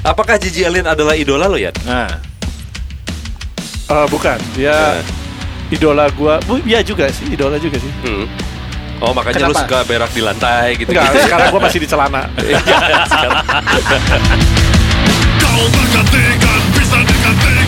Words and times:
Apakah 0.00 0.40
Gigi 0.40 0.64
Allen 0.64 0.88
adalah 0.88 1.12
idola 1.12 1.44
lo 1.44 1.60
ya? 1.60 1.70
Nah, 1.84 2.08
Eh, 3.90 4.06
bukan, 4.06 4.38
dia 4.54 5.02
idola 5.66 6.06
gua. 6.14 6.38
Bu, 6.46 6.62
iya 6.62 6.78
juga 6.78 7.10
sih, 7.10 7.26
idola 7.34 7.58
juga 7.58 7.74
sih. 7.74 7.90
Hmm. 8.06 8.22
Oh 9.02 9.10
makanya 9.10 9.50
lu 9.50 9.50
Kenapa? 9.50 9.66
suka 9.66 9.78
berak 9.82 10.14
di 10.14 10.22
lantai 10.22 10.78
gitu. 10.78 10.94
Enggak, 10.94 11.10
sekarang 11.26 11.50
gua 11.50 11.60
masih 11.66 11.82
di 11.82 11.88
celana. 11.90 12.22
Kau 15.42 15.66
tergantikan, 15.74 16.60
bisa 16.70 16.98
digantikan 17.02 17.59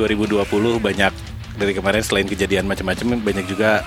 2020 0.00 0.80
banyak 0.80 1.12
dari 1.60 1.72
kemarin 1.76 2.00
selain 2.00 2.24
kejadian 2.24 2.64
macam-macam 2.64 3.20
banyak 3.20 3.44
juga 3.44 3.84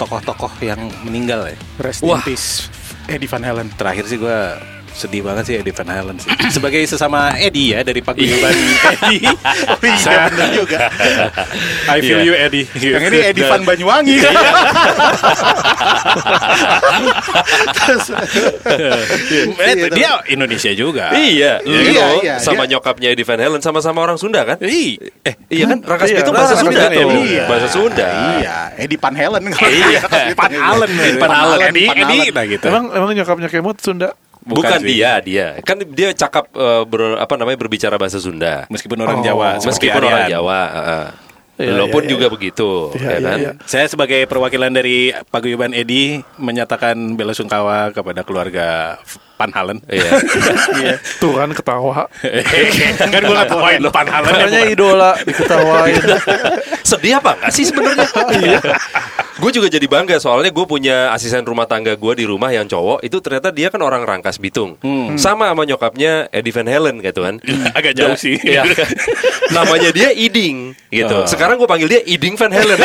tokoh-tokoh 0.00 0.50
yang 0.64 0.80
meninggal 1.06 1.46
ya. 1.46 1.56
Rest 1.78 2.02
Wah. 2.02 2.18
in 2.18 2.34
peace 2.34 2.66
Eddie 3.06 3.30
Van 3.30 3.44
Halen 3.44 3.68
Terakhir 3.78 4.10
sih 4.10 4.18
gua 4.18 4.58
sedih 5.00 5.22
banget 5.22 5.44
sih 5.44 5.54
Eddie 5.56 5.72
Van 5.72 5.88
Halen 5.88 6.16
sih. 6.16 6.28
Sebagai 6.50 6.84
sesama 6.84 7.32
Eddie 7.34 7.72
ya 7.72 7.80
dari 7.80 7.98
paguyuban 7.98 8.52
Eddie. 8.92 9.24
Oh 9.24 9.80
iya 9.88 10.28
juga 10.58 10.92
I 11.88 11.98
feel 11.98 12.20
Iya. 12.20 12.26
you 12.26 12.34
Eddie. 12.36 12.64
Yang 12.76 13.04
ini 13.06 13.18
Eddie 13.24 13.44
Van 13.44 13.62
Banyuwangi 13.62 14.16
Terus, 17.72 18.06
Eh, 19.58 19.88
dia 19.90 20.10
Indonesia 20.26 20.70
juga. 20.72 21.12
Iya, 21.12 21.60
lu 21.62 21.72
Iya, 21.72 22.06
iya, 22.20 22.34
sama 22.36 22.64
dia- 22.64 22.76
nyokapnya 22.76 23.08
Eddie 23.10 23.24
Van 23.24 23.40
Halen 23.40 23.60
sama-sama 23.60 24.00
orang 24.00 24.16
Sunda 24.16 24.44
kan? 24.44 24.60
Ih, 24.60 24.98
eh 25.22 25.34
Iya 25.48 25.64
kan? 25.66 25.78
Rangkas 25.82 26.08
Iya, 26.10 26.20
nah, 26.22 26.32
bahasa 26.34 26.54
Sunda 26.56 26.82
tuh. 26.88 27.08
Iya. 27.22 27.44
Bahasa 27.46 27.68
Sunda. 27.68 28.08
Iya 28.36 28.56
Eddie 28.76 28.98
Van 28.98 29.14
Halen 29.14 29.42
Iya, 29.50 30.00
Pan 30.34 30.52
Allen, 30.52 30.90
Pan 31.16 31.30
Allen, 31.30 31.58
Eddie, 31.70 31.88
Eddie, 31.88 32.28
nah 32.30 32.44
gitu. 32.44 32.66
Emang 32.66 32.84
emang 32.90 33.10
nyokapnya 33.12 33.48
Kemot 33.48 33.78
Sunda. 33.80 34.12
Bukan, 34.40 34.80
sih. 34.80 34.96
dia, 34.96 35.20
dia. 35.20 35.46
Kan 35.60 35.84
dia 35.84 36.16
cakap 36.16 36.48
eh, 36.52 36.82
ber- 36.88 37.20
apa 37.20 37.34
namanya 37.36 37.60
berbicara 37.60 38.00
bahasa 38.00 38.16
Sunda. 38.16 38.64
Meskipun 38.72 38.96
orang 39.00 39.20
Oh. 39.20 39.24
Jawa, 39.24 39.60
Meskipun 39.60 40.00
orang. 40.00 40.28
Jawa, 40.28 40.60
heeh. 40.72 41.06
Iya, 41.60 41.76
Walaupun 41.76 42.08
iya, 42.08 42.10
juga 42.16 42.24
iya. 42.24 42.32
begitu, 42.32 42.70
ya 42.96 43.04
iya, 43.04 43.18
kan? 43.20 43.36
iya. 43.36 43.52
Saya 43.68 43.84
sebagai 43.84 44.24
perwakilan 44.24 44.72
dari 44.72 45.12
Paguyuban 45.28 45.76
Edi 45.76 46.24
menyatakan 46.40 46.96
bela 47.20 47.36
sungkawa 47.36 47.92
kepada 47.92 48.24
keluarga 48.24 48.96
Pan 49.36 49.52
Halen. 49.52 49.84
Iya. 49.92 50.96
Tuh 51.20 51.36
kan 51.36 51.52
ketawa. 51.52 52.08
kan 53.12 53.20
gue 53.20 53.36
gak 53.36 53.52
poin 53.52 53.80
Pan 53.92 54.08
Halen. 54.08 54.72
Idola 54.72 55.20
diketawain. 55.20 56.00
Sedih 56.88 57.20
apa 57.20 57.36
enggak 57.36 57.52
sih 57.52 57.68
sebenarnya? 57.68 58.08
Iya. 59.40 59.42
Gue 59.42 59.56
juga 59.56 59.72
jadi 59.72 59.86
bangga 59.88 60.20
soalnya 60.20 60.52
gue 60.52 60.66
punya 60.66 61.08
asisten 61.10 61.40
rumah 61.42 61.64
tangga 61.64 61.96
gue 61.96 62.12
di 62.14 62.28
rumah 62.28 62.52
yang 62.52 62.68
cowok 62.68 63.00
itu 63.00 63.16
ternyata 63.18 63.48
dia 63.48 63.72
kan 63.72 63.80
orang 63.80 64.04
Rangkas 64.04 64.36
Bitung, 64.36 64.76
sama 65.16 65.48
sama 65.48 65.64
nyokapnya 65.64 66.28
Eddie 66.28 66.52
Van 66.52 66.68
Halen 66.68 67.00
gitu 67.00 67.24
kan. 67.24 67.40
Agak 67.72 67.96
jauh 67.96 68.12
Nah, 68.12 68.20
sih. 68.20 68.36
iya. 68.52 68.68
Namanya 69.50 69.88
dia 69.90 70.12
Iding 70.12 70.76
gitu. 70.88 71.16
Oh. 71.16 71.24
Sekarang 71.24 71.56
gue 71.56 71.64
panggil 71.64 71.88
dia 71.88 72.04
Iding 72.04 72.36
Van 72.36 72.52
Halen. 72.52 72.76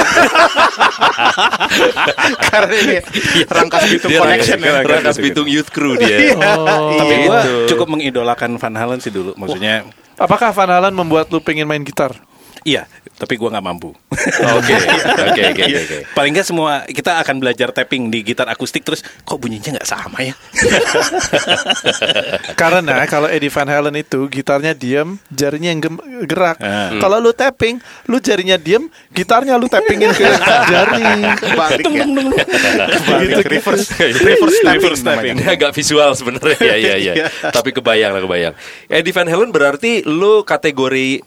Karena 2.45 2.73
ini 2.73 2.97
Rangkas 3.45 3.83
Bitung 3.85 4.09
Dia 4.09 4.19
Connection 4.21 4.57
ya 4.57 4.71
Rangkas, 4.71 4.91
Rangkas 4.91 5.17
Bitung 5.19 5.47
Youth 5.49 5.69
Crew 5.69 5.97
dia. 5.97 6.33
Oh. 6.35 6.95
Tapi 6.95 7.13
gue 7.21 7.33
Gitu. 7.35 7.75
cukup 7.75 7.87
mengidolakan 7.91 8.55
Van 8.55 8.75
Halen 8.75 8.99
sih 8.99 9.11
dulu. 9.11 9.35
Maksudnya, 9.35 9.83
Apakah 10.15 10.55
Van 10.55 10.71
Halen 10.71 10.95
membuat 10.95 11.27
lu 11.27 11.44
pengen 11.44 11.67
main 11.67 11.83
gitar? 11.83 12.15
Iya. 12.65 12.85
Tapi 13.15 13.33
gue 13.33 13.47
nggak 13.47 13.63
mampu. 13.63 13.95
Oke, 14.59 14.73
oke, 14.75 15.41
oke, 15.55 15.63
oke. 15.63 15.97
Paling 16.11 16.31
nggak 16.35 16.43
semua 16.43 16.83
kita 16.83 17.15
akan 17.19 17.39
belajar 17.39 17.71
tapping 17.71 18.07
di 18.07 18.21
gitar 18.21 18.47
akustik 18.47 18.81
terus 18.81 19.03
kok 19.23 19.37
bunyinya 19.37 19.71
nggak 19.71 19.87
sama 19.87 20.19
ya? 20.19 20.33
Karena 22.55 23.03
kalau 23.05 23.27
Eddie 23.27 23.47
Van 23.47 23.65
Halen 23.65 23.95
itu 23.95 24.27
gitarnya 24.27 24.71
diem, 24.73 25.15
jarinya 25.29 25.69
yang 25.69 25.79
gem- 25.81 26.03
gerak. 26.25 26.57
Ah. 26.59 26.91
Kalau 26.95 27.17
lu 27.19 27.31
tapping, 27.31 27.79
lu 28.07 28.17
jarinya 28.19 28.55
diem, 28.55 28.87
gitarnya 29.11 29.55
lu 29.55 29.67
tappingin 29.67 30.11
ke 30.11 30.23
jari. 30.71 31.03
Balik 31.55 31.85
ya 31.87 32.03
Balik 33.05 33.23
Gitu. 33.25 33.41
Reverse 33.47 33.87
Reverse 34.15 34.59
tapping 34.61 34.75
Reverse 34.75 35.01
tapping. 35.03 35.33
Dia 35.39 35.49
agak 35.53 35.71
visual 35.71 36.09
sebenarnya 36.13 36.57
ya 36.61 36.75
ya 36.75 36.95
ya. 36.95 37.13
Iya. 37.15 37.25
Tapi 37.47 37.69
kebayang 37.71 38.11
lah 38.11 38.21
kebayang. 38.21 38.53
Eddie 38.87 39.11
Van 39.11 39.27
Halen 39.27 39.49
berarti 39.51 40.03
lu 40.03 40.43
kategori 40.43 41.23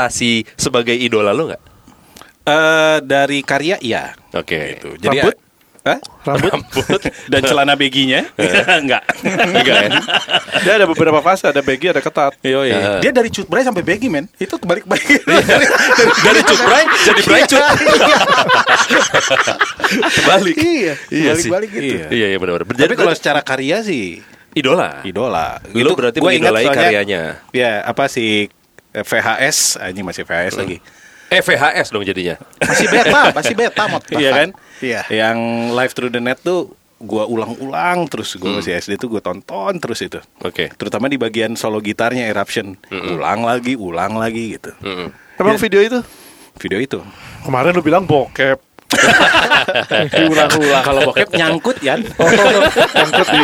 kategorisasi 0.00 0.32
sebagai 0.54 0.94
idola 0.94 1.34
lu 1.34 1.50
nggak? 1.50 1.62
Eh, 2.44 2.96
dari 3.04 3.42
karya 3.42 3.76
iya. 3.78 4.14
Oke. 4.32 4.78
Gitu. 4.78 4.96
Jadi 4.96 5.18
Rambut? 5.20 5.36
Hah? 5.78 5.98
Rambut. 6.24 6.52
dan 7.32 7.40
celana 7.42 7.72
beginya 7.74 8.24
enggak. 8.82 9.02
Enggak 9.24 9.76
kan? 9.78 9.90
Dia 10.62 10.72
ada 10.74 10.86
beberapa 10.86 11.20
fase, 11.20 11.44
ada 11.44 11.60
baggy, 11.60 11.88
ada 11.88 12.00
ketat. 12.00 12.32
Yo, 12.40 12.64
Eh. 12.64 13.00
Dia 13.00 13.10
dari 13.10 13.28
cut 13.28 13.44
bray 13.46 13.62
sampai 13.62 13.82
baggy 13.82 14.08
men 14.08 14.28
Itu 14.36 14.56
kebalik-balik 14.56 15.04
Dari 16.24 16.40
cut 16.42 16.60
bray 16.62 16.84
jadi 17.04 17.20
bray 17.22 17.42
cut. 17.44 17.62
Balik. 20.24 20.54
Iya 20.56 20.94
Iya 21.08 21.30
sih. 21.34 21.48
Balik-balik 21.48 21.68
gitu 21.70 21.84
Iya. 21.94 22.06
Iya 22.08 22.26
iya 22.28 22.38
benar. 22.38 22.64
Tapi 22.64 22.94
kalau 22.96 23.12
secara 23.12 23.40
karya 23.40 23.80
sih 23.82 24.20
idola. 24.52 25.04
idola. 25.04 25.60
Lu 25.70 25.92
berarti 25.94 26.18
mengidolai 26.18 26.64
soalnya- 26.64 26.80
karyanya. 26.82 27.22
Ya, 27.52 27.80
apa 27.80 28.08
sih 28.08 28.48
eh, 28.90 29.02
VHS, 29.02 29.58
ini 29.86 30.00
masih 30.00 30.22
VHS 30.22 30.54
Hmm. 30.54 30.62
lagi. 30.62 30.76
Eh 31.28 31.40
VHS 31.40 31.88
dong 31.88 32.02
jadinya. 32.02 32.40
Masih 32.56 32.86
beta 32.88 33.20
Masih 33.30 33.52
beta 33.52 33.84
mod 33.84 34.00
Iya 34.16 34.30
kan? 34.32 34.48
Iya 34.80 35.00
Yang 35.06 35.38
live 35.76 35.92
through 35.92 36.08
the 36.08 36.18
net 36.18 36.40
tuh 36.40 36.72
gua 36.98 37.24
ulang-ulang 37.24 38.08
terus 38.08 38.32
Hmm. 38.32 38.40
gua 38.40 38.50
masih 38.58 38.72
SD 38.74 38.96
tuh 38.96 39.08
gua 39.08 39.20
tonton 39.20 39.76
terus 39.76 40.00
itu. 40.00 40.18
Oke. 40.40 40.72
Terutama 40.72 41.04
di 41.06 41.14
bagian 41.14 41.52
solo 41.52 41.78
gitarnya 41.78 42.26
Eruption. 42.26 42.80
Ulang 42.88 43.44
lagi, 43.44 43.76
ulang 43.76 44.16
lagi 44.16 44.56
gitu. 44.56 44.72
Mm-mm. 44.80 45.12
Emang 45.36 45.56
video 45.56 45.78
itu? 45.78 46.00
Video 46.58 46.78
itu. 46.78 46.98
Kemarin 47.44 47.70
lu 47.70 47.82
bilang 47.82 48.02
bokep. 48.02 48.58
Diulang-ulang. 50.08 50.82
Kalau 50.82 51.00
bokep 51.12 51.28
nyangkut 51.34 51.78
ya. 51.80 51.94
Oh, 52.18 52.26
nyangkut 52.26 53.28
di, 53.30 53.40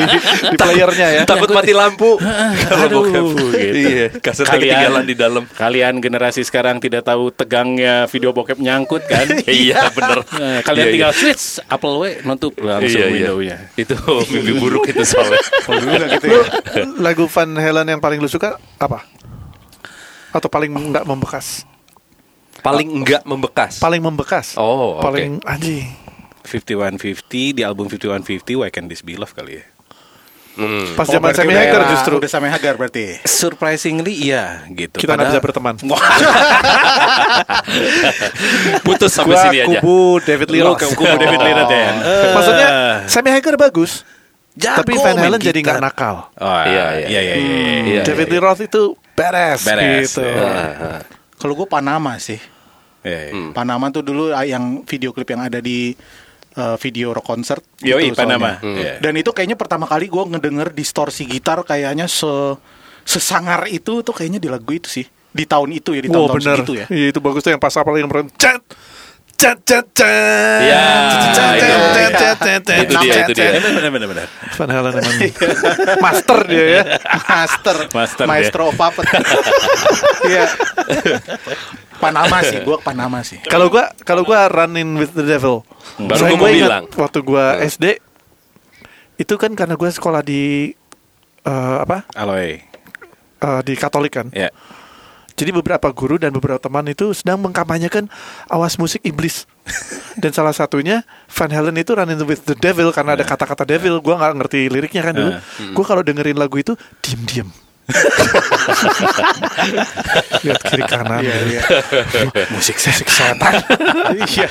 di 0.51 0.57
playernya 0.57 1.09
ya. 1.11 1.23
Takut 1.25 1.51
mati 1.53 1.71
lampu. 1.71 2.17
Kalau 2.71 2.85
Aduh, 2.89 3.01
bokep. 3.07 3.23
gitu. 3.23 3.45
Iya. 3.55 4.07
Kasetnya 4.19 4.57
ketinggalan 4.57 5.05
di 5.05 5.15
dalam. 5.15 5.43
Kalian 5.47 5.95
generasi 6.01 6.43
sekarang 6.43 6.81
tidak 6.81 7.05
tahu 7.05 7.31
tegangnya 7.31 8.09
video 8.09 8.33
bokep 8.33 8.59
nyangkut 8.59 9.05
kan? 9.07 9.27
Iya 9.45 9.93
bener. 9.93 10.25
Kalian 10.63 10.87
Iya, 10.89 10.93
tinggal 10.93 11.13
iya. 11.13 11.21
switch 11.21 11.45
Apple 11.69 11.95
W 12.01 12.05
nutup 12.25 12.53
langsung 12.59 12.89
Iya, 12.91 13.07
iya. 13.07 13.13
windownya. 13.13 13.57
Itu 13.77 13.95
mimpi 14.33 14.53
buruk 14.59 14.85
itu 14.89 15.03
soalnya. 15.05 15.39
gitu 16.11 16.27
ya 16.27 16.43
lagu 16.99 17.29
Van 17.29 17.51
Halen 17.55 17.87
yang 17.89 18.01
paling 18.03 18.19
lu 18.19 18.27
suka 18.27 18.57
apa? 18.77 19.05
Atau 20.35 20.51
paling 20.51 20.71
nggak 20.71 21.07
membekas? 21.07 21.63
Paling 22.65 22.89
enggak 22.91 23.23
membekas. 23.23 23.77
Paling 23.77 24.01
membekas. 24.01 24.57
Oh, 24.57 24.97
oke. 24.97 25.05
Paling 25.05 25.45
anjing. 25.45 25.93
5150 26.43 27.21
di 27.53 27.63
album 27.63 27.87
5150 27.87 28.57
Why 28.57 28.69
Can 28.69 28.85
This 28.85 29.01
Be 29.01 29.15
Love 29.15 29.33
kali 29.33 29.61
ya. 29.61 29.65
Hmm. 30.55 30.95
Pas 30.95 31.03
Oh, 31.05 31.13
zaman 31.13 31.29
berarti 31.29 31.41
Sammy 31.43 31.55
Hagar 31.57 31.83
justru. 31.91 32.15
Udah 32.15 32.31
Sammy 32.31 32.47
Hagar 32.47 32.75
berarti 32.77 33.19
Surprisingly 33.21 34.15
iya 34.23 34.63
gitu. 34.71 34.97
Kita 34.97 35.13
nggak 35.13 35.27
Padahal- 35.27 35.35
bisa 35.35 35.43
berteman. 35.43 35.75
Putus 38.81 39.11
sampai 39.11 39.35
Gua 39.35 39.43
sini 39.45 39.59
aja. 39.61 39.81
kubu 39.81 39.99
David 40.21 40.49
Lee 40.49 40.63
Roth. 40.63 40.85
kubu 40.87 41.05
David 41.05 41.41
Lee 41.41 41.55
Roth 41.55 41.73
ya. 41.73 41.89
Oh. 41.91 42.33
Maksudnya 42.33 42.69
Sammy 43.07 43.31
Hagar 43.31 43.55
bagus. 43.59 44.07
Jago 44.55 44.87
tapi 44.87 44.95
Van 44.95 45.19
Halen 45.19 45.43
jadi 45.43 45.59
nggak 45.59 45.81
nakal. 45.83 46.31
Oh, 46.39 46.47
Iya, 46.63 47.03
iya, 47.03 47.09
iya. 47.11 47.21
iya, 47.21 47.35
iya, 47.35 47.35
iya. 47.83 48.03
David 48.07 48.31
iya. 48.31 48.33
Lee 48.33 48.43
Roth 48.45 48.63
itu 48.63 48.83
beres, 49.13 49.67
Beres, 49.67 50.15
gitu. 50.15 50.23
iya. 50.23 51.03
Kalau 51.35 51.53
gue 51.53 51.67
Panama 51.67 52.15
sih 52.17 52.39
Iya, 53.05 53.21
iya. 53.29 53.33
Hmm. 53.37 53.51
Panama 53.53 53.93
tuh 53.93 54.03
dulu 54.03 54.33
ah, 54.33 54.43
yang 54.43 54.83
video 54.89 55.13
klip 55.13 55.29
yang 55.29 55.45
ada 55.45 55.61
di 55.61 55.93
eh, 56.57 56.77
video 56.81 57.13
rock 57.13 57.29
concert 57.29 57.63
Yoi, 57.85 58.11
gitu 58.11 58.19
Panama. 58.19 58.57
soalnya. 58.59 58.81
Iya. 58.81 58.93
Dan 59.05 59.15
itu 59.21 59.31
kayaknya 59.31 59.61
pertama 59.61 59.85
kali 59.85 60.09
gue 60.09 60.25
ngedenger 60.25 60.73
distorsi 60.73 61.29
gitar 61.29 61.61
kayaknya 61.63 62.09
se 62.09 62.57
sesangar 63.05 63.69
itu 63.69 64.01
tuh 64.01 64.17
kayaknya 64.17 64.41
di 64.41 64.49
lagu 64.49 64.73
itu 64.73 64.89
sih 64.89 65.05
di 65.35 65.45
tahun 65.45 65.77
itu 65.77 65.93
ya 65.93 66.01
di 66.01 66.09
Wow 66.09 66.31
tahun-tahun 66.31 66.41
bener. 66.41 66.57
segitu 66.65 66.73
ya. 66.79 66.87
Iya 66.89 67.07
itu 67.13 67.21
bagus 67.21 67.41
tuh 67.45 67.53
yang 67.53 67.61
pas 67.61 67.75
apa 67.77 67.89
yang 67.99 68.09
keren. 68.09 68.31
Cet, 68.41 68.63
Iya, 70.65 70.81
cet, 71.35 72.55
itu. 72.65 72.95
dia, 73.03 73.15
itu 73.27 73.33
dia. 73.35 73.51
Benar, 73.61 74.07
benar. 74.09 74.27
Van 74.31 74.71
Halen 74.71 74.93
emang 75.01 75.17
master 76.05 76.39
dia 76.47 76.65
ya. 76.65 76.83
Master, 77.29 77.77
Master 77.91 78.25
maestro 78.25 78.63
of 78.71 78.77
puppet. 78.79 79.05
Iya. 80.25 80.49
Panama 82.01 82.41
sih, 82.41 82.59
gua 82.65 82.81
Panama 82.81 83.19
sih. 83.21 83.39
Kalau 83.45 83.69
gua 83.69 83.93
kalau 84.09 84.25
gua 84.25 84.49
running 84.49 84.97
with 84.97 85.13
the 85.13 85.25
devil. 85.25 85.63
Baru 86.01 86.25
Saya 86.25 86.33
gua 86.41 86.49
bilang. 86.49 86.85
waktu 86.97 87.19
gua 87.21 87.61
SD 87.61 88.01
itu 89.21 89.35
kan 89.37 89.53
karena 89.53 89.77
gua 89.77 89.93
sekolah 89.93 90.25
di 90.25 90.73
eh, 91.45 91.77
apa? 91.85 92.09
Aloy. 92.17 92.57
Eh, 93.45 93.61
di 93.69 93.75
Katolik 93.77 94.17
kan. 94.17 94.33
Ya. 94.33 94.49
Jadi 95.35 95.51
beberapa 95.51 95.91
guru 95.91 96.15
dan 96.15 96.31
beberapa 96.31 96.63
teman 96.63 96.87
itu 96.87 97.11
sedang 97.11 97.43
mengkampanyekan 97.43 98.07
awas 98.47 98.79
musik 98.79 99.03
iblis. 99.03 99.51
dan 100.23 100.31
salah 100.31 100.53
satunya 100.55 101.03
Van 101.27 101.51
Halen 101.51 101.75
itu 101.81 101.97
Running 101.97 102.23
with 102.23 102.47
the 102.47 102.55
Devil 102.55 102.95
karena 102.95 103.19
ada 103.19 103.25
kata-kata 103.27 103.67
devil. 103.67 103.99
Gua 103.99 104.21
nggak 104.21 104.33
ngerti 104.39 104.61
liriknya 104.71 105.03
kan 105.03 105.15
dulu. 105.17 105.31
Gua 105.75 105.85
kalau 105.85 106.03
dengerin 106.07 106.39
lagu 106.39 106.55
itu 106.61 106.79
diem-diem. 107.03 107.64
Lihat 110.45 110.61
kiri 110.65 110.85
kanan. 110.89 111.21
Iya, 111.21 111.37
iya. 111.49 111.61
Musik 112.53 112.77
musik 112.81 113.09
setan. 113.09 113.61
Iya. 114.17 114.49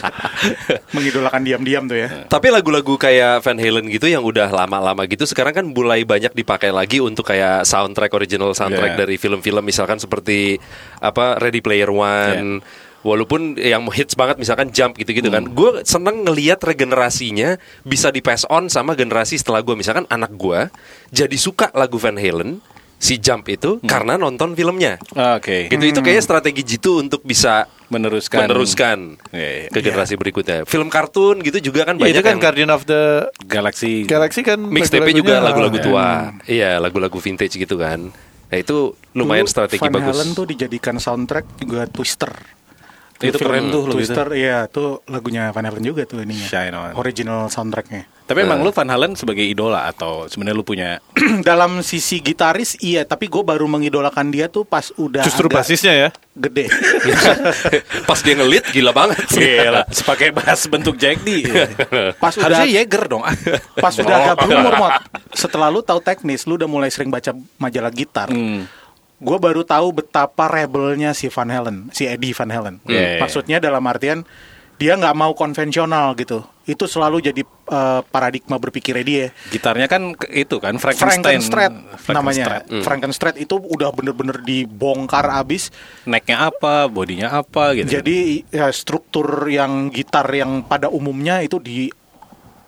Mengidolakan 0.93 1.41
diam-diam 1.41 1.83
tuh 1.89 1.97
ya. 1.97 2.09
Tapi 2.29 2.47
lagu-lagu 2.53 2.93
kayak 2.97 3.41
Van 3.41 3.57
Halen 3.57 3.89
gitu 3.89 4.05
yang 4.05 4.21
udah 4.21 4.49
lama-lama 4.53 5.05
gitu 5.09 5.25
sekarang 5.25 5.53
kan 5.53 5.65
mulai 5.65 6.05
banyak 6.05 6.33
dipakai 6.33 6.69
lagi 6.69 7.01
untuk 7.01 7.25
kayak 7.25 7.65
soundtrack 7.65 8.13
original 8.13 8.53
soundtrack 8.53 8.81
Yeah. 8.93 8.99
dari 9.07 9.15
film-film 9.15 9.63
misalkan 9.63 9.97
seperti 9.97 10.59
apa 10.99 11.39
Ready 11.41 11.63
Player 11.63 11.89
One. 11.89 12.61
Walaupun 13.03 13.59
yang 13.59 13.83
hits 13.91 14.15
banget 14.15 14.39
misalkan 14.39 14.71
Jump 14.71 14.95
gitu-gitu 14.95 15.27
kan. 15.27 15.43
Gue 15.51 15.83
seneng 15.83 16.23
ngeliat 16.23 16.63
regenerasinya 16.63 17.59
bisa 17.83 18.15
di 18.15 18.23
pass 18.23 18.47
on 18.47 18.71
sama 18.71 18.95
generasi 18.95 19.35
setelah 19.35 19.59
gue 19.59 19.75
misalkan 19.75 20.07
anak 20.07 20.31
gue 20.35 20.71
jadi 21.11 21.35
suka 21.35 21.67
lagu 21.75 21.99
Van 21.99 22.15
Halen 22.15 22.63
si 23.03 23.19
Jump 23.19 23.43
itu 23.45 23.83
karena 23.83 24.15
nonton 24.15 24.55
filmnya. 24.55 24.95
Oke. 25.35 25.67
Gitu 25.67 25.83
itu 25.83 25.99
kayaknya 25.99 26.23
strategi 26.23 26.63
jitu 26.63 27.03
untuk 27.03 27.19
bisa 27.21 27.67
Meneruskan. 27.91 28.47
meneruskan 28.47 28.97
Iya, 29.29 29.49
iya. 29.53 29.67
ke 29.67 29.83
generasi 29.83 30.15
berikutnya. 30.15 30.63
Film 30.63 30.87
kartun 30.87 31.43
gitu 31.43 31.59
juga 31.61 31.83
kan 31.83 31.99
Ya, 31.99 32.07
banyak 32.07 32.15
itu 32.15 32.21
kan 32.23 32.31
yang 32.31 32.41
Guardian 32.41 32.71
of 32.71 32.87
the 32.87 33.27
Galaxy. 33.43 34.07
Galaxy 34.07 34.39
kan 34.41 34.55
mixtape 34.57 35.11
juga 35.11 35.43
lagu-lagu 35.43 35.77
Ya. 35.77 35.83
tua. 35.83 36.07
Iya, 36.47 36.71
lagu-lagu 36.79 37.19
vintage 37.19 37.59
gitu 37.59 37.75
kan. 37.75 38.07
Nah, 38.47 38.57
itu 38.57 38.95
lumayan 39.11 39.43
Dulu 39.43 39.51
strategi 39.51 39.83
Van 39.83 39.91
bagus. 39.91 40.13
Halen 40.15 40.29
tuh 40.31 40.45
dijadikan 40.47 40.95
soundtrack 40.95 41.59
juga 41.59 41.83
Twister. 41.85 42.31
Itu 43.19 43.35
film 43.35 43.51
keren 43.51 43.65
tuh 43.67 43.81
itu. 43.83 43.93
Twister, 43.99 44.27
iya 44.31 44.67
tuh 44.67 44.99
lagunya 45.07 45.51
Van 45.51 45.63
Halen 45.63 45.81
juga 45.81 46.03
tuh 46.03 46.21
ininya. 46.21 46.43
Shine 46.43 46.71
On. 46.71 46.91
Original 46.95 47.47
soundtracknya. 47.47 48.03
Tapi 48.23 48.47
emang 48.47 48.63
lu 48.63 48.71
Van 48.71 48.87
Halen 48.87 49.19
sebagai 49.19 49.43
idola 49.43 49.83
atau 49.91 50.31
sebenarnya 50.31 50.55
lu 50.55 50.63
punya 50.63 50.89
Dalam 51.47 51.83
sisi 51.83 52.23
gitaris 52.23 52.79
iya, 52.79 53.03
tapi 53.03 53.27
gue 53.27 53.43
baru 53.43 53.67
mengidolakan 53.67 54.31
dia 54.31 54.47
tuh 54.47 54.63
pas 54.63 54.95
udah 54.95 55.27
Justru 55.27 55.51
agak 55.51 55.59
basisnya 55.59 55.93
ya. 55.93 56.09
gede. 56.33 56.65
Pas 58.09 58.17
dia 58.25 58.33
ngelit 58.33 58.65
gila 58.73 58.89
banget. 58.89 59.21
Gila, 59.29 59.85
sebagai 59.93 60.33
bass 60.33 60.65
bentuk 60.65 60.97
Jack 60.97 61.21
D. 61.21 61.45
Pas 62.17 62.33
Harusnya 62.33 62.65
udah 62.65 62.73
Jäger 62.73 63.03
dong. 63.05 63.23
pas 63.77 63.93
udah 63.93 64.15
agak 64.17 64.35
berumur 64.41 64.73
mod. 64.81 64.93
Setelah 65.29 65.69
lu 65.69 65.85
tahu 65.85 66.01
teknis, 66.01 66.49
lu 66.49 66.57
udah 66.57 66.65
mulai 66.65 66.89
sering 66.89 67.13
baca 67.13 67.37
majalah 67.61 67.93
gitar. 67.93 68.33
Hmm. 68.33 68.65
Gue 69.21 69.37
baru 69.37 69.61
tahu 69.61 70.03
betapa 70.03 70.49
rebelnya 70.49 71.13
si 71.13 71.29
Van 71.29 71.47
Halen, 71.47 71.93
si 71.93 72.09
Eddie 72.09 72.33
Van 72.33 72.49
Halen. 72.49 72.81
Yeah, 72.89 73.17
yeah. 73.17 73.21
Maksudnya 73.21 73.57
dalam 73.61 73.85
artian 73.85 74.25
dia 74.81 74.97
nggak 74.97 75.15
mau 75.15 75.37
konvensional 75.37 76.17
gitu. 76.17 76.41
Itu 76.63 76.87
selalu 76.87 77.19
jadi 77.19 77.43
eh, 77.43 78.01
paradigma 78.07 78.55
berpikirnya 78.55 79.03
dia. 79.03 79.25
Gitarnya 79.51 79.91
kan 79.91 80.15
itu 80.31 80.63
kan 80.63 80.79
Frankenstein. 80.79 81.43
Frankenstein 81.43 81.71
namanya. 82.15 82.63
Hmm. 82.63 82.83
Frankenstein 82.83 83.35
itu 83.35 83.59
udah 83.59 83.91
bener-bener 83.91 84.39
dibongkar 84.39 85.27
abis. 85.43 85.75
Necknya 86.07 86.47
apa, 86.47 86.87
bodinya 86.87 87.35
apa 87.35 87.75
gitu. 87.75 87.99
Jadi 87.99 88.47
ya, 88.47 88.71
struktur 88.71 89.51
yang 89.51 89.91
gitar 89.91 90.27
yang 90.31 90.63
pada 90.63 90.87
umumnya 90.87 91.43
itu 91.43 91.59
di 91.59 91.91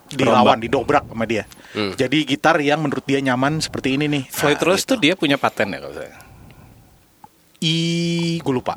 dilawan, 0.06 0.62
didobrak 0.62 1.08
sama 1.10 1.24
dia. 1.26 1.48
Hmm. 1.74 1.96
Jadi 1.98 2.22
gitar 2.28 2.60
yang 2.62 2.84
menurut 2.84 3.02
dia 3.02 3.18
nyaman 3.18 3.58
seperti 3.58 3.98
ini 3.98 4.06
nih. 4.06 4.24
Floyd 4.30 4.60
Nah, 4.60 4.66
Rose 4.70 4.84
gitu. 4.86 4.94
tuh 4.94 4.98
dia 5.02 5.14
punya 5.18 5.34
paten 5.40 5.72
ya 5.74 5.80
kalau 5.82 5.94
saya. 5.96 6.14
I 7.64 7.76
gue 8.44 8.54
lupa. 8.54 8.76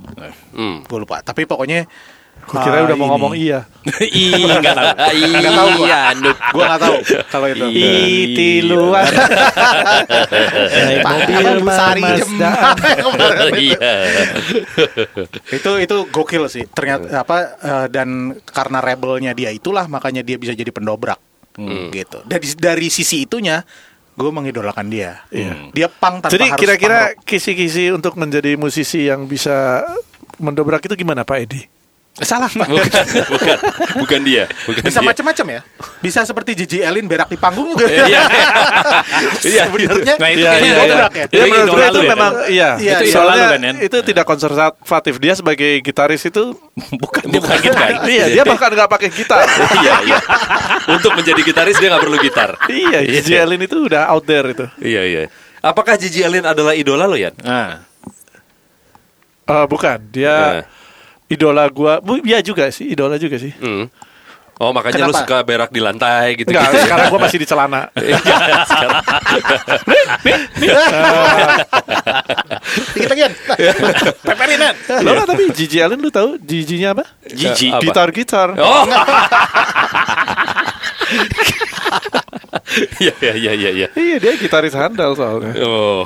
Hmm. 0.55 0.81
Gue 0.87 0.99
lupa. 1.03 1.19
Tapi 1.19 1.43
pokoknya 1.43 1.85
Gua 2.47 2.65
kira 2.65 2.77
ah, 2.81 2.85
udah 2.87 2.97
mau 2.97 3.05
ini. 3.05 3.11
ngomong 3.13 3.33
iya. 3.37 3.59
Ih, 4.23 4.45
enggak 4.47 4.75
tahu. 4.75 4.89
Nggak 5.39 5.53
tahu 5.53 5.69
gua. 5.75 5.85
Iya, 5.85 6.01
Nut. 6.17 6.37
Gua 6.49 6.63
nggak 6.65 6.81
tahu 6.81 6.95
kalau 7.29 7.47
itu. 7.51 7.65
Iya. 7.69 7.91
Itiluan. 8.25 9.11
Naik 10.73 10.99
Pak, 11.05 11.11
mobil 11.13 11.37
apa, 11.37 11.53
Bu 11.59 11.69
Sari 11.69 12.01
Mazda. 12.01 12.17
Jem. 12.17 12.31
Kemarin 13.05 13.37
itu. 13.37 13.57
Iya. 13.59 13.91
itu 15.49 15.71
itu 15.81 15.95
gokil 16.09 16.43
sih 16.49 16.63
ternyata 16.69 17.21
apa 17.21 17.37
eh, 17.59 17.85
dan 17.91 18.33
karena 18.47 18.79
rebelnya 18.81 19.31
dia 19.35 19.49
itulah 19.53 19.85
makanya 19.85 20.21
dia 20.25 20.37
bisa 20.39 20.53
jadi 20.55 20.69
pendobrak 20.69 21.19
gitu 21.91 22.23
dari 22.23 22.47
dari 22.55 22.87
sisi 22.87 23.27
itunya 23.27 23.59
gue 24.15 24.31
mengidolakan 24.31 24.87
dia 24.87 25.23
dia 25.75 25.87
pang 25.87 26.23
tanpa 26.23 26.35
Jadi 26.35 26.45
kira-kira 26.55 27.15
kisi-kisi 27.23 27.91
untuk 27.91 28.15
menjadi 28.15 28.55
musisi 28.55 29.07
yang 29.07 29.27
bisa 29.27 29.83
mendobrak 30.39 30.83
itu 30.87 30.95
gimana 30.95 31.27
Pak 31.27 31.37
Edi? 31.47 31.78
Salah. 32.19 32.51
Bukan, 32.51 33.05
bukan, 33.31 33.57
bukan 33.95 34.19
dia, 34.21 34.43
bukan 34.63 34.81
bisa 34.83 34.99
dia. 34.99 35.07
macam-macam 35.07 35.45
ya 35.49 35.61
bisa 35.99 36.19
seperti 36.23 36.51
Gigi 36.55 36.79
Elin 36.79 37.05
berak 37.05 37.27
di 37.27 37.35
panggung 37.35 37.71
juga 37.71 37.87
Iya. 37.87 38.21
Iya, 39.49 39.63
sebenarnya 39.67 40.15
Nah, 40.15 40.29
itu 40.29 40.39
Iya, 40.39 40.49
kayaknya 40.49 40.67
iya, 40.69 40.75
dobrak 40.83 41.13
ya? 41.13 41.25
Itu 41.25 41.33
Ya, 41.33 41.43
menurut 41.45 41.69
gue 41.69 41.85
itu 41.85 41.99
ya? 41.99 42.09
memang 42.09 42.31
iya. 42.47 42.69
Iya, 42.75 42.91
itu 42.93 43.05
iya. 43.05 43.13
soalnya 43.13 43.45
kan, 43.49 43.59
Yan? 43.61 43.75
itu 43.79 43.97
tidak 44.03 44.25
konservatif. 44.25 45.13
Dia 45.17 45.33
sebagai 45.33 45.71
gitaris 45.79 46.21
itu 46.23 46.43
bukan 46.93 47.23
bukan 47.29 47.57
gitar. 47.59 47.87
iya, 48.13 48.25
dia 48.27 48.43
bahkan 48.43 48.69
nggak 48.69 48.89
pakai 48.89 49.09
gitar. 49.09 49.43
Iya, 49.79 49.93
iya. 50.03 50.19
Untuk 50.89 51.15
menjadi 51.15 51.39
gitaris 51.39 51.77
dia 51.77 51.87
nggak 51.89 52.03
perlu 52.03 52.17
gitar. 52.19 52.49
iya, 52.67 52.99
Gigi 53.01 53.33
Allen 53.33 53.61
itu 53.61 53.77
udah 53.81 54.11
out 54.11 54.23
there 54.23 54.43
itu. 54.45 54.65
Iya, 54.77 55.01
iya. 55.03 55.21
Apakah 55.59 55.95
Gigi 55.95 56.19
Allen 56.19 56.43
adalah 56.43 56.71
idola 56.73 57.03
lo 57.03 57.15
ya? 57.15 57.31
Nah, 57.39 57.87
Eh, 59.45 59.65
bukan, 59.65 59.97
dia 60.13 60.61
idola 61.29 61.69
gua. 61.69 62.01
Bu, 62.01 62.17
iya 62.25 62.41
juga 62.41 62.73
sih, 62.73 62.89
idola 62.91 63.21
juga 63.21 63.37
sih. 63.37 63.53
Hmm. 63.61 63.85
Oh 64.59 64.75
makanya 64.75 65.07
lu 65.07 65.15
Kenapa? 65.15 65.23
suka 65.23 65.37
berak 65.47 65.71
di 65.71 65.79
lantai 65.79 66.35
gitu. 66.35 66.51
Enggak, 66.51 66.67
sekarang 66.83 67.07
gua 67.07 67.19
masih 67.23 67.39
di 67.39 67.47
celana. 67.47 67.87
Iya, 67.95 68.19
sekarang. 68.67 68.99
dikit 72.93 73.09
lagi 73.09 73.21
Yan. 73.23 73.33
peperin 74.19 74.59
Nan. 74.59 74.75
Lo 74.99 75.15
nggak, 75.15 75.27
tapi 75.31 75.43
Gigi 75.55 75.79
Allen 75.79 76.03
lu 76.03 76.11
tahu 76.11 76.35
Giginya 76.43 76.91
apa? 76.91 77.07
Gigi. 77.23 77.71
Apa? 77.71 77.79
Gitar-gitar. 77.79 78.59
Oh. 78.59 78.83
Iya 83.01 83.13
iya 83.17 83.33
iya 83.33 83.53
iya 83.53 83.69
iya. 83.73 83.87
Iya, 83.97 84.15
dia 84.21 84.33
gitaris 84.37 84.77
handal 84.77 85.17
soalnya. 85.17 85.53
Oh. 85.65 86.05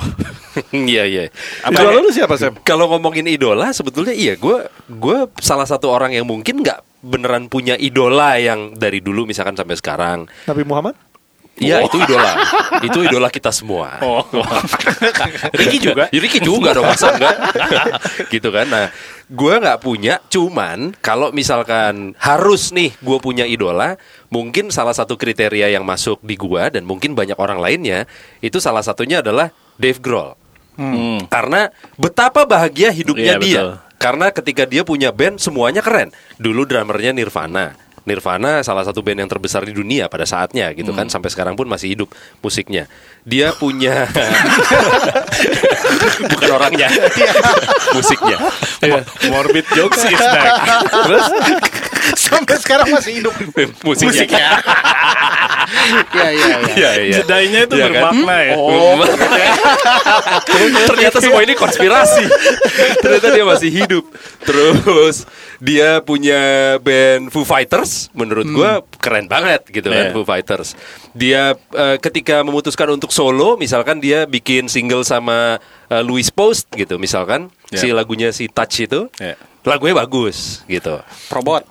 Iya 0.70 1.04
iya. 1.04 1.22
Idola 1.66 1.98
lu 2.00 2.10
siapa, 2.14 2.38
Sam? 2.38 2.56
Kalau 2.62 2.86
ngomongin 2.88 3.26
idola 3.26 3.74
sebetulnya 3.74 4.14
iya 4.14 4.38
gue 4.38 4.64
gue 4.86 5.18
salah 5.42 5.66
satu 5.66 5.90
orang 5.90 6.14
yang 6.14 6.24
mungkin 6.24 6.62
nggak 6.62 7.04
beneran 7.04 7.52
punya 7.52 7.76
idola 7.76 8.40
yang 8.40 8.72
dari 8.72 9.04
dulu 9.04 9.28
misalkan 9.28 9.58
sampai 9.58 9.76
sekarang. 9.76 10.18
Nabi 10.48 10.62
Muhammad? 10.64 10.94
Iya 11.54 11.86
itu 11.86 11.96
idola. 11.96 12.32
itu 12.82 12.98
idola 13.00 13.28
kita 13.30 13.54
semua. 13.54 14.02
Oh. 14.02 14.26
Ricky 15.54 15.78
juga. 15.80 16.06
Ya, 16.14 16.18
Ricky 16.20 16.38
juga 16.42 16.74
dong 16.74 16.86
masa 16.86 17.14
enggak 17.14 17.36
gitu 18.34 18.50
kan 18.50 18.66
nah 18.66 18.86
gue 19.24 19.54
nggak 19.56 19.80
punya 19.80 20.20
cuman 20.26 20.92
kalau 21.00 21.30
misalkan 21.30 22.12
harus 22.18 22.70
nih 22.70 22.92
gue 22.98 23.18
punya 23.18 23.48
idola 23.48 23.96
mungkin 24.28 24.68
salah 24.68 24.92
satu 24.92 25.16
kriteria 25.16 25.72
yang 25.72 25.82
masuk 25.82 26.20
di 26.20 26.36
gue 26.36 26.62
dan 26.70 26.84
mungkin 26.84 27.14
banyak 27.14 27.34
orang 27.34 27.58
lainnya 27.58 28.04
itu 28.40 28.58
salah 28.58 28.82
satunya 28.82 29.22
adalah 29.22 29.50
Dave 29.76 29.98
Grohl 29.98 30.34
Hmm. 30.74 31.22
karena 31.30 31.70
betapa 31.94 32.42
bahagia 32.42 32.90
hidupnya 32.90 33.38
Iya, 33.38 33.42
dia 33.46 33.60
betul. 33.62 33.70
karena 33.94 34.26
ketika 34.34 34.62
dia 34.66 34.82
punya 34.82 35.14
band 35.14 35.38
semuanya 35.38 35.78
keren 35.78 36.10
dulu 36.34 36.66
drummernya 36.66 37.14
Nirvana 37.14 37.78
Nirvana 38.04 38.60
salah 38.60 38.84
satu 38.84 39.00
band 39.00 39.24
yang 39.24 39.30
terbesar 39.30 39.64
di 39.64 39.72
dunia 39.72 40.12
pada 40.12 40.28
saatnya 40.28 40.72
gitu 40.76 40.92
kan. 40.92 41.08
Sampai 41.08 41.32
sekarang 41.32 41.56
pun 41.56 41.64
masih 41.64 41.96
hidup 41.96 42.12
musiknya. 42.44 42.84
Dia 43.24 43.56
punya 43.56 44.04
bukan 46.32 46.48
orangnya. 46.52 46.88
Musiknya. 47.96 48.36
Morbid 49.32 49.66
jokes 49.72 50.04
is 50.04 50.20
back. 50.20 50.52
terus? 51.08 51.26
Sampai 52.14 52.56
sekarang 52.60 52.92
masih 52.92 53.24
hidup 53.24 53.32
musiknya. 53.84 54.28
ya 54.28 54.52
ya 56.14 56.28
ya 56.30 56.56
Iya, 56.78 56.90
iya. 57.02 57.16
Jedainya 57.20 57.60
itu 57.66 57.74
Iya 57.76 57.86
kan? 57.86 57.92
bermakna 57.94 58.36
ya. 58.42 58.54
Oh. 58.56 58.98
Ternyata 60.90 61.18
semua 61.20 61.40
ini 61.42 61.54
konspirasi. 61.54 62.24
Ternyata 63.02 63.28
dia 63.30 63.44
masih 63.44 63.70
hidup. 63.70 64.04
Terus 64.44 65.24
dia 65.58 66.02
punya 66.02 66.40
band 66.78 67.30
Foo 67.30 67.42
Fighters, 67.42 68.10
menurut 68.12 68.44
gua 68.50 68.70
keren 68.98 69.26
banget 69.26 69.64
gitu 69.70 69.86
kan 69.86 70.10
Iya. 70.10 70.12
Foo 70.12 70.26
Fighters. 70.26 70.74
Dia 71.14 71.54
eh, 71.54 71.96
ketika 71.98 72.42
memutuskan 72.42 72.90
untuk 72.90 73.10
solo, 73.10 73.54
misalkan 73.56 73.98
dia 73.98 74.26
bikin 74.26 74.66
single 74.66 75.02
sama 75.02 75.56
eh, 75.88 76.02
Louis 76.02 76.28
Post 76.28 76.68
gitu, 76.74 76.98
misalkan 76.98 77.48
Iya. 77.70 77.80
si 77.80 77.86
lagunya 77.90 78.28
si 78.30 78.46
Touch 78.46 78.78
itu. 78.80 79.08
Iya. 79.18 79.36
lagunya 79.64 79.96
bagus 79.96 80.60
gitu. 80.68 81.00
Probot 81.32 81.64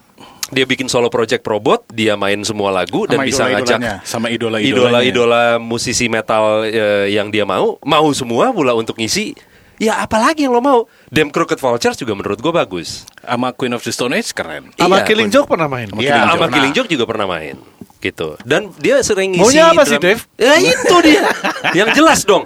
Dia 0.51 0.67
bikin 0.67 0.91
solo 0.91 1.07
project 1.07 1.39
Probot, 1.41 1.87
dia 1.87 2.13
main 2.13 2.43
semua 2.43 2.69
lagu 2.69 3.07
dan 3.07 3.23
Sama 3.23 3.25
bisa 3.25 3.43
ngajak 3.47 3.79
sama 4.03 4.27
idola 4.27 4.59
idola-idola 4.59 5.55
musisi 5.57 6.11
metal 6.11 6.67
eh, 6.67 7.09
yang 7.09 7.31
dia 7.31 7.47
mau, 7.47 7.79
mau 7.79 8.05
semua 8.11 8.51
pula 8.51 8.75
untuk 8.75 8.99
ngisi. 8.99 9.33
Ya 9.81 9.97
apalagi 9.97 10.45
yang 10.45 10.53
lo 10.53 10.61
mau? 10.61 10.85
Damn 11.09 11.33
Crooked 11.33 11.57
Vultures 11.57 11.97
juga 11.97 12.13
menurut 12.13 12.37
gue 12.37 12.53
bagus. 12.53 13.07
sama 13.19 13.49
Queen 13.49 13.73
of 13.73 13.81
the 13.81 13.89
Stone 13.89 14.13
Age 14.13 14.29
keren. 14.31 14.69
Sama 14.75 15.01
Iya, 15.01 15.07
Killing 15.07 15.31
Joke 15.31 15.49
pernah 15.49 15.65
main. 15.65 15.89
Iya. 15.95 16.29
sama. 16.29 16.45
Killing 16.51 16.73
Joke 16.75 16.89
juga 16.91 17.05
pernah 17.07 17.25
main 17.25 17.57
gitu. 17.97 18.35
Dan 18.43 18.69
dia 18.77 18.99
sering 19.01 19.31
ngisi 19.31 19.41
Maunya 19.57 19.71
apa 19.71 19.87
sih, 19.87 19.95
drum- 19.95 20.03
Dave? 20.05 20.21
Ya 20.35 20.53
itu 20.59 20.95
dia. 21.01 21.23
yang 21.79 21.89
jelas 21.95 22.27
dong. 22.27 22.45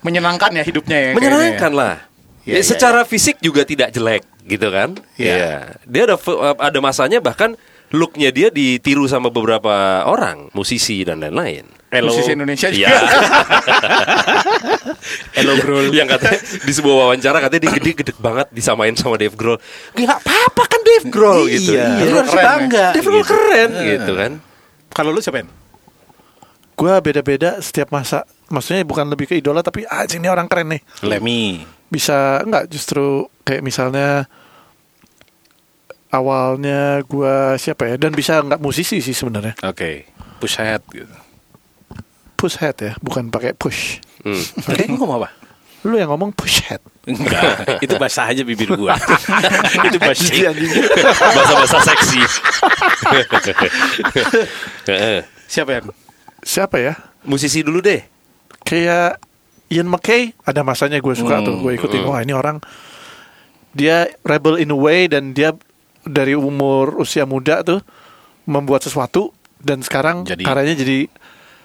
Menyenangkan 0.00 0.50
ya 0.50 0.64
hidupnya 0.64 0.96
ya. 0.98 1.10
Menyenangkan 1.12 1.60
kayaknya 1.60 1.76
lah. 1.76 1.94
Iya, 2.44 2.56
Ya, 2.56 2.60
iya, 2.60 2.64
secara 2.66 3.00
fisik 3.08 3.40
juga 3.40 3.64
tidak 3.64 3.88
jelek 3.88 4.20
gitu 4.44 4.68
kan. 4.68 4.96
Iya. 5.16 5.34
Iya. 5.34 5.54
Dia 5.88 6.02
ada 6.08 6.16
ada 6.60 6.78
masanya 6.78 7.18
bahkan 7.18 7.56
looknya 7.94 8.30
dia 8.34 8.48
ditiru 8.50 9.06
sama 9.06 9.30
beberapa 9.30 10.04
orang, 10.04 10.50
musisi 10.52 11.04
dan 11.06 11.22
lain-lain. 11.22 11.64
ya. 11.94 12.02
Musisi 12.02 12.34
Indonesia 12.34 12.68
juga. 12.74 12.90
Iya. 12.94 13.00
Elo 15.40 15.54
Grohl 15.60 15.92
yang 15.94 16.08
katanya 16.08 16.40
di 16.42 16.72
sebuah 16.72 17.06
wawancara 17.06 17.38
katanya 17.40 17.68
dia 17.68 17.72
gede-gede 17.76 18.12
banget 18.18 18.46
disamain 18.50 18.92
sama 18.96 19.14
Dave 19.16 19.36
Grohl. 19.36 19.60
Gak 19.94 20.20
apa-apa 20.20 20.62
kan 20.66 20.80
Dave 20.82 21.06
Grohl 21.08 21.46
gitu. 21.48 21.76
Iya. 21.76 22.02
Lu 22.04 22.16
harus 22.18 22.32
Keren, 22.34 22.44
bangga. 22.44 22.86
Dave 22.96 23.06
Grohl 23.08 23.24
keren 23.26 23.70
gitu 23.78 24.12
kan. 24.16 24.32
Kalau 24.90 25.10
lu 25.14 25.20
siapa? 25.22 25.44
Gue 26.74 26.92
beda-beda 26.98 27.62
setiap 27.62 27.94
masa. 27.94 28.26
Maksudnya 28.50 28.82
bukan 28.82 29.06
lebih 29.08 29.30
ke 29.30 29.34
idola 29.38 29.62
tapi 29.62 29.86
ah 29.86 30.04
ini 30.04 30.26
orang 30.26 30.50
keren 30.50 30.74
nih. 30.74 30.80
Lemmy. 31.06 31.62
Bisa 31.88 32.42
enggak 32.42 32.66
justru 32.68 33.28
kayak 33.44 33.62
misalnya 33.62 34.24
awalnya 36.08 37.02
gua 37.04 37.58
siapa 37.60 37.90
ya 37.90 37.94
dan 38.00 38.14
bisa 38.14 38.40
nggak 38.40 38.60
musisi 38.60 39.04
sih 39.04 39.14
sebenarnya. 39.14 39.54
Oke. 39.66 40.08
Push 40.40 40.56
head 40.60 40.82
gitu. 40.90 41.14
Push 42.34 42.56
head 42.60 42.76
ya, 42.80 42.92
bukan 43.00 43.30
pakai 43.32 43.56
push. 43.56 44.00
Hmm. 44.24 44.40
Tadi 44.66 44.88
ngomong 44.90 45.22
apa? 45.22 45.28
Lu 45.84 46.00
yang 46.00 46.16
ngomong 46.16 46.32
push 46.32 46.64
head. 46.64 46.80
Enggak, 47.04 47.84
itu 47.84 47.92
basah 48.00 48.32
aja 48.32 48.40
bibir 48.40 48.72
gua. 48.72 48.96
itu 49.86 50.00
Jijik, 50.00 50.00
basah. 50.00 50.48
anjing. 50.56 50.72
Bahasa-bahasa 51.04 51.78
seksi. 51.92 52.20
Siapa 55.54 55.70
En? 55.76 55.84
siapa 56.44 56.76
ya? 56.80 56.92
Musisi 57.24 57.64
dulu 57.64 57.80
deh. 57.80 58.04
Kayak 58.64 59.20
Ian 59.72 59.88
McKay 59.88 60.32
ada 60.44 60.60
masanya 60.64 61.00
gue 61.00 61.14
suka 61.16 61.40
tuh 61.40 61.56
gue 61.60 61.72
ikutin 61.76 62.04
wah 62.04 62.20
ini 62.20 62.36
orang 62.36 62.60
dia 63.74 63.96
rebel 64.22 64.56
in 64.56 64.70
a 64.70 64.78
way 64.78 65.04
dan 65.04 65.30
dia 65.30 65.52
dari 66.00 66.32
umur 66.32 66.96
usia 66.96 67.24
muda 67.24 67.60
tuh 67.60 67.82
membuat 68.44 68.80
sesuatu 68.80 69.34
dan 69.58 69.80
sekarang 69.80 70.22
Jadi- 70.22 70.44
karyanya 70.44 70.76
jadi 70.76 70.98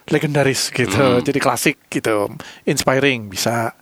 legendaris 0.08 0.72
gitu 0.72 1.22
jadi 1.22 1.38
klasik 1.38 1.78
gitu 1.88 2.34
inspiring 2.64 3.28
bisa 3.28 3.78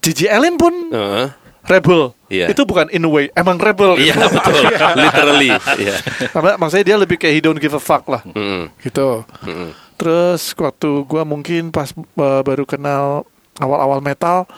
Gigi 0.00 0.26
Allen 0.26 0.56
pun 0.56 0.72
Heeh. 0.88 1.28
rebel 1.62 2.12
Iya. 2.26 2.46
itu 2.48 2.62
bukan 2.62 2.88
in 2.88 3.02
a 3.02 3.10
way 3.10 3.28
emang 3.32 3.56
rebel 3.56 3.96
Iya 3.96 4.16
betul, 4.28 4.54
literally. 4.98 5.50
Iya. 5.76 5.96
Karena 6.30 6.52
maksudnya 6.56 6.84
dia 6.84 6.96
lebih 6.96 7.16
kayak 7.16 7.32
he 7.32 7.40
don't 7.40 7.58
give 7.58 7.72
a 7.72 7.80
fuck 7.80 8.06
lah 8.06 8.22
Mm-mm. 8.24 8.70
gitu 8.80 9.24
Mm-mm. 9.40 9.72
Terus 9.94 10.52
waktu 10.54 11.04
gua 11.04 11.22
mungkin 11.22 11.68
pas 11.68 11.92
uh, 11.92 12.40
baru 12.40 12.64
kenal 12.64 13.28
awal-awal 13.56 14.00
metal, 14.00 14.48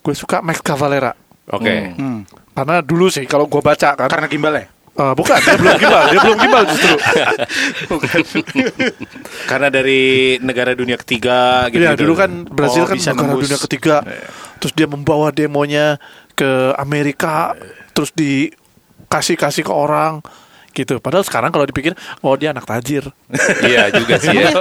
gue 0.00 0.14
suka 0.14 0.38
Max 0.38 0.62
Cavalera. 0.62 1.18
Oke. 1.52 1.94
Hmm. 1.94 2.26
Karena 2.52 2.82
dulu 2.82 3.06
sih 3.06 3.22
kalau 3.24 3.46
gua 3.46 3.62
baca 3.62 3.94
kan, 3.94 4.08
Karena 4.08 4.26
gimbal 4.26 4.54
ya? 4.56 4.66
Uh, 4.96 5.12
bukan 5.12 5.36
dia 5.36 5.60
belum 5.60 5.76
gimbal, 5.76 6.02
dia 6.08 6.20
belum 6.24 6.38
gimbal 6.40 6.62
justru. 6.72 6.94
Karena 9.50 9.68
dari 9.68 10.36
negara 10.40 10.72
dunia 10.72 10.96
ketiga 10.96 11.68
gitu. 11.68 11.84
Iya 11.84 11.92
dulu 11.94 12.16
kan 12.16 12.48
Brazil 12.48 12.84
Oh, 12.84 12.88
kan 12.88 12.96
bisa 12.96 13.12
negara 13.12 13.28
nembus. 13.36 13.44
dunia 13.44 13.60
ketiga. 13.60 13.96
Terus 14.56 14.72
dia 14.72 14.88
membawa 14.88 15.28
demonya 15.30 16.00
ke 16.32 16.72
Amerika, 16.80 17.52
terus 17.92 18.08
dikasih-kasih 18.16 19.68
ke 19.68 19.72
orang 19.72 20.24
gitu. 20.76 21.00
Padahal 21.00 21.24
sekarang 21.24 21.48
kalau 21.48 21.64
dipikir, 21.64 21.96
oh 22.20 22.36
dia 22.36 22.52
anak 22.52 22.68
tajir. 22.68 23.08
Iya 23.64 23.88
juga 23.90 24.20
sih 24.20 24.36
ya. 24.36 24.52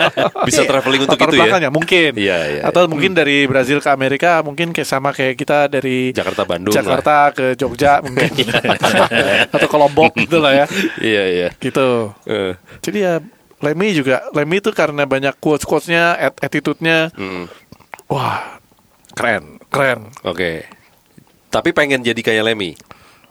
Bisa 0.48 0.64
traveling 0.64 1.04
untuk 1.04 1.20
Latar 1.20 1.36
itu 1.36 1.44
ya. 1.60 1.70
mungkin. 1.70 2.12
Iya, 2.16 2.38
iya, 2.50 2.62
Atau 2.64 2.88
mungkin 2.88 3.12
dari 3.12 3.44
Brazil 3.44 3.84
ke 3.84 3.92
Amerika 3.92 4.40
mungkin 4.40 4.72
kayak 4.72 4.88
sama 4.88 5.12
kayak 5.12 5.36
kita 5.36 5.68
dari 5.68 6.16
Jakarta 6.16 6.48
Bandung 6.48 6.72
Jakarta 6.72 7.36
ke 7.36 7.54
Jogja 7.54 8.00
mungkin. 8.00 8.48
Atau 9.54 9.68
ke 9.68 9.78
Lombok 9.78 10.16
gitu 10.16 10.40
lah 10.40 10.64
ya. 10.64 10.66
Iya 10.98 11.24
iya. 11.28 11.48
Gitu. 11.60 12.16
Eh, 12.24 12.56
Jadi 12.80 12.98
ya 12.98 13.20
Lemmy 13.60 13.92
juga 13.92 14.24
Lemmy 14.32 14.60
itu 14.60 14.72
karena 14.72 15.04
banyak 15.04 15.36
quotes 15.40 15.66
quotesnya, 15.66 16.16
at- 16.16 16.40
attitude-nya, 16.40 17.10
mm, 17.12 17.44
wah 18.08 18.60
Keren. 19.16 19.58
keren. 19.72 20.12
Oke. 20.22 20.68
Tapi 21.48 21.72
pengen 21.72 22.04
jadi 22.04 22.20
kayak 22.20 22.44
Lemmy. 22.46 22.76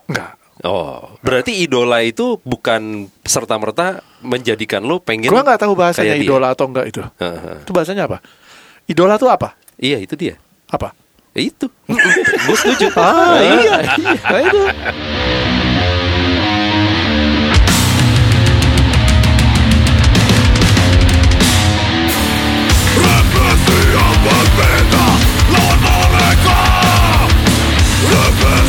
Enggak. 0.08 0.32
Oh, 0.64 1.20
berarti 1.20 1.60
idola 1.60 2.00
itu 2.00 2.40
bukan 2.40 3.12
serta 3.20 3.60
merta 3.60 4.00
menjadikan 4.24 4.80
lo 4.80 4.96
pengen. 4.96 5.28
Gua 5.28 5.44
nggak 5.44 5.60
tahu 5.60 5.76
bahasanya 5.76 6.16
kayak 6.16 6.24
dia. 6.24 6.28
idola 6.32 6.48
atau 6.56 6.64
enggak 6.72 6.88
itu. 6.88 7.04
Heeh. 7.20 7.60
Itu 7.60 7.70
bahasanya 7.76 8.08
apa? 8.08 8.24
Idola 8.88 9.20
tuh 9.20 9.28
apa? 9.28 9.60
Iya 9.76 10.00
itu 10.00 10.16
dia. 10.16 10.40
Apa? 10.72 10.96
Ya, 11.36 11.52
itu. 11.52 11.68
Gue 12.48 12.56
setuju. 12.56 12.88
Ah 12.96 13.44
iya. 13.44 13.76
Nah, 14.24 14.40
itu. 14.40 14.60
Represi 22.94 23.78
yang 23.92 24.16
berbeda 24.22 25.06
Lawan 25.52 25.78
mereka 25.82 26.60
Represi 28.08 28.63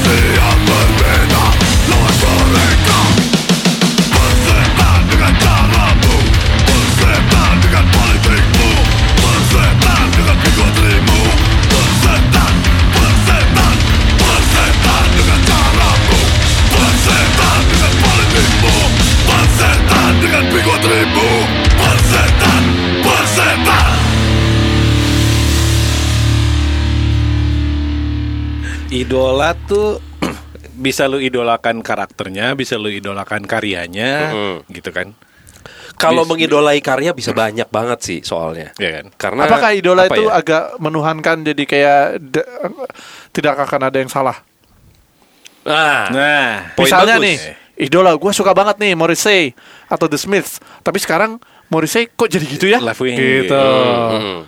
Idola 29.06 29.54
tuh 29.70 30.02
bisa 30.86 31.06
lu 31.06 31.22
idolakan 31.22 31.86
karakternya, 31.86 32.58
bisa 32.58 32.74
lu 32.76 32.90
idolakan 32.90 33.46
karyanya, 33.46 34.34
Mm-mm. 34.34 34.56
gitu 34.74 34.90
kan? 34.90 35.14
Kalau 35.96 36.28
mengidolai 36.28 36.84
karya 36.84 37.16
bisa 37.16 37.32
banyak 37.32 37.70
banget 37.72 38.00
sih 38.04 38.20
soalnya. 38.20 38.76
Iya 38.76 39.00
kan? 39.00 39.06
Karena 39.16 39.42
Apakah 39.48 39.72
idola 39.72 40.04
apa 40.04 40.12
itu 40.12 40.28
ya? 40.28 40.32
agak 40.36 40.64
menuhankan 40.76 41.38
jadi 41.46 41.64
kayak 41.64 42.02
de- 42.20 42.50
tidak 43.32 43.64
akan 43.64 43.88
ada 43.88 43.98
yang 44.02 44.12
salah? 44.12 44.42
Ah, 45.64 46.12
Nah, 46.12 46.76
Poin 46.76 46.86
Misalnya 46.86 47.16
bagus. 47.16 47.26
nih, 47.26 47.38
idola 47.88 48.12
gue 48.12 48.32
suka 48.36 48.52
banget 48.52 48.76
nih 48.76 48.92
Morrissey 48.94 49.56
atau 49.88 50.10
The 50.10 50.20
Smiths, 50.20 50.60
tapi 50.84 51.00
sekarang 51.00 51.40
Morrissey 51.70 52.10
kok 52.10 52.28
jadi 52.28 52.44
gitu 52.44 52.68
ya? 52.68 52.84
Left 52.84 53.00
wing. 53.00 53.16
Gitu. 53.16 53.56
Mm. 53.56 54.40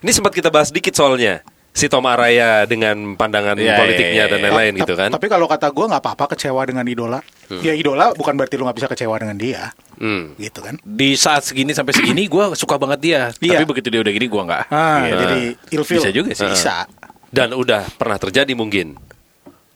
Ini 0.00 0.10
sempat 0.10 0.32
kita 0.32 0.48
bahas 0.48 0.72
dikit 0.72 0.94
soalnya 0.94 1.44
si 1.76 1.86
Tom 1.86 2.08
Araya 2.08 2.64
dengan 2.64 2.96
pandangan 3.12 3.52
Iya, 3.52 3.76
politiknya 3.76 4.24
iya, 4.24 4.24
dan 4.26 4.40
iya. 4.40 4.44
lain-lain 4.48 4.72
gitu 4.80 4.94
kan. 4.96 5.12
Tapi 5.12 5.28
kalau 5.28 5.44
kata 5.44 5.68
gue 5.68 5.84
nggak 5.84 6.00
apa-apa 6.00 6.24
kecewa 6.32 6.64
dengan 6.64 6.82
idola. 6.82 7.20
Ya 7.52 7.76
idola 7.76 8.10
bukan 8.10 8.32
berarti 8.32 8.56
lu 8.56 8.64
nggak 8.64 8.78
bisa 8.80 8.88
kecewa 8.88 9.12
dengan 9.14 9.36
dia, 9.36 9.76
Hmm. 9.96 10.32
gitu 10.36 10.60
kan? 10.60 10.80
di 10.80 11.12
saat 11.14 11.44
segini 11.44 11.70
sampai 11.70 11.92
segini 11.92 12.24
gue 12.26 12.44
suka 12.54 12.74
banget 12.74 12.98
dia, 12.98 13.20
Iya. 13.38 13.60
tapi 13.60 13.68
begitu 13.68 13.92
dia 13.92 14.00
udah 14.00 14.10
gini 14.10 14.26
gue 14.26 14.42
nggak. 14.42 14.62
Ah, 14.66 15.04
Iya. 15.04 15.14
jadi 15.14 15.38
ilfil 15.70 16.00
Bisa 16.00 16.10
juga 16.10 16.32
sih. 16.32 16.48
Bisa. 16.48 16.88
Dan 17.28 17.52
udah 17.52 17.84
pernah 17.92 18.16
terjadi 18.16 18.52
mungkin. 18.52 18.96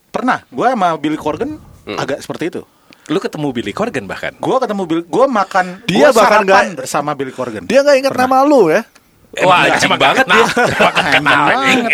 Pernah, 0.09 0.43
gue 0.45 0.67
sama 0.67 0.97
Billy 0.97 1.15
Corgan 1.15 1.61
agak 1.87 2.19
seperti 2.19 2.49
itu. 2.49 2.63
Lu 3.07 3.19
ketemu 3.19 3.51
Billy 3.51 3.71
Corgan 3.71 4.07
bahkan. 4.07 4.33
Gue 4.37 4.57
ketemu 4.57 4.83
Billy, 4.85 5.03
gue 5.05 5.27
makan, 5.27 5.67
Dia 5.85 6.09
gua 6.09 6.17
bahkan 6.17 6.41
nggak- 6.43 6.79
bersama 6.81 7.11
Billy 7.13 7.31
Corgan. 7.31 7.67
Dia 7.67 7.83
nggak 7.83 7.97
ingat 8.01 8.15
nama 8.17 8.41
lu 8.43 8.71
ya? 8.71 8.83
Wah, 9.31 9.71
anjing 9.71 9.95
banget 9.95 10.27
dia. 10.27 10.43
Anjing 10.99 11.23
banget. 11.23 11.87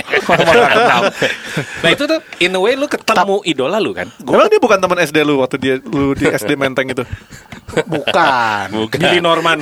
nah 1.85 1.91
itu 1.93 2.03
tuh 2.09 2.21
in 2.41 2.57
a 2.57 2.61
way 2.61 2.73
lu 2.81 2.89
ketemu 2.89 3.45
idola 3.45 3.77
lu 3.77 3.93
kan. 3.93 4.09
Emang 4.25 4.49
dia 4.49 4.57
bukan 4.57 4.81
teman 4.81 4.97
SD 5.05 5.21
lu 5.21 5.45
waktu 5.45 5.57
dia 5.61 5.75
lu 5.85 6.17
di 6.17 6.33
SD 6.33 6.57
Menteng 6.57 6.89
itu? 6.89 7.05
Bukan. 7.93 8.89
Billy 8.95 9.21
Norman. 9.21 9.59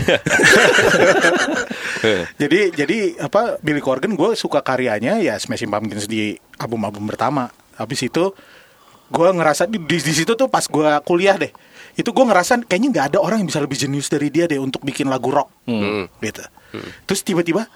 jadi 2.36 2.60
jadi 2.70 2.98
apa 3.16 3.58
Billy 3.64 3.80
Corgan 3.80 4.12
gue 4.14 4.36
suka 4.36 4.60
karyanya 4.60 5.18
ya 5.18 5.34
Smashing 5.40 5.72
Pumpkins 5.72 6.06
di 6.06 6.36
album-album 6.60 7.10
pertama. 7.10 7.50
Habis 7.74 8.06
itu 8.06 8.30
gue 9.10 9.28
ngerasa 9.34 9.66
di, 9.66 9.82
di, 9.82 9.98
di 9.98 10.14
situ 10.14 10.38
tuh 10.38 10.46
pas 10.46 10.62
gue 10.62 10.90
kuliah 11.02 11.34
deh 11.34 11.50
itu 11.94 12.10
gue 12.10 12.24
ngerasa 12.24 12.66
kayaknya 12.66 12.88
nggak 12.90 13.06
ada 13.14 13.18
orang 13.18 13.42
yang 13.42 13.48
bisa 13.48 13.58
lebih 13.58 13.74
jenius 13.74 14.06
dari 14.08 14.28
dia 14.28 14.44
deh 14.44 14.58
untuk 14.58 14.82
bikin 14.82 15.06
lagu 15.06 15.30
rock. 15.30 15.50
Gitu. 16.18 16.42
Terus 17.06 17.20
tiba-tiba 17.22 17.66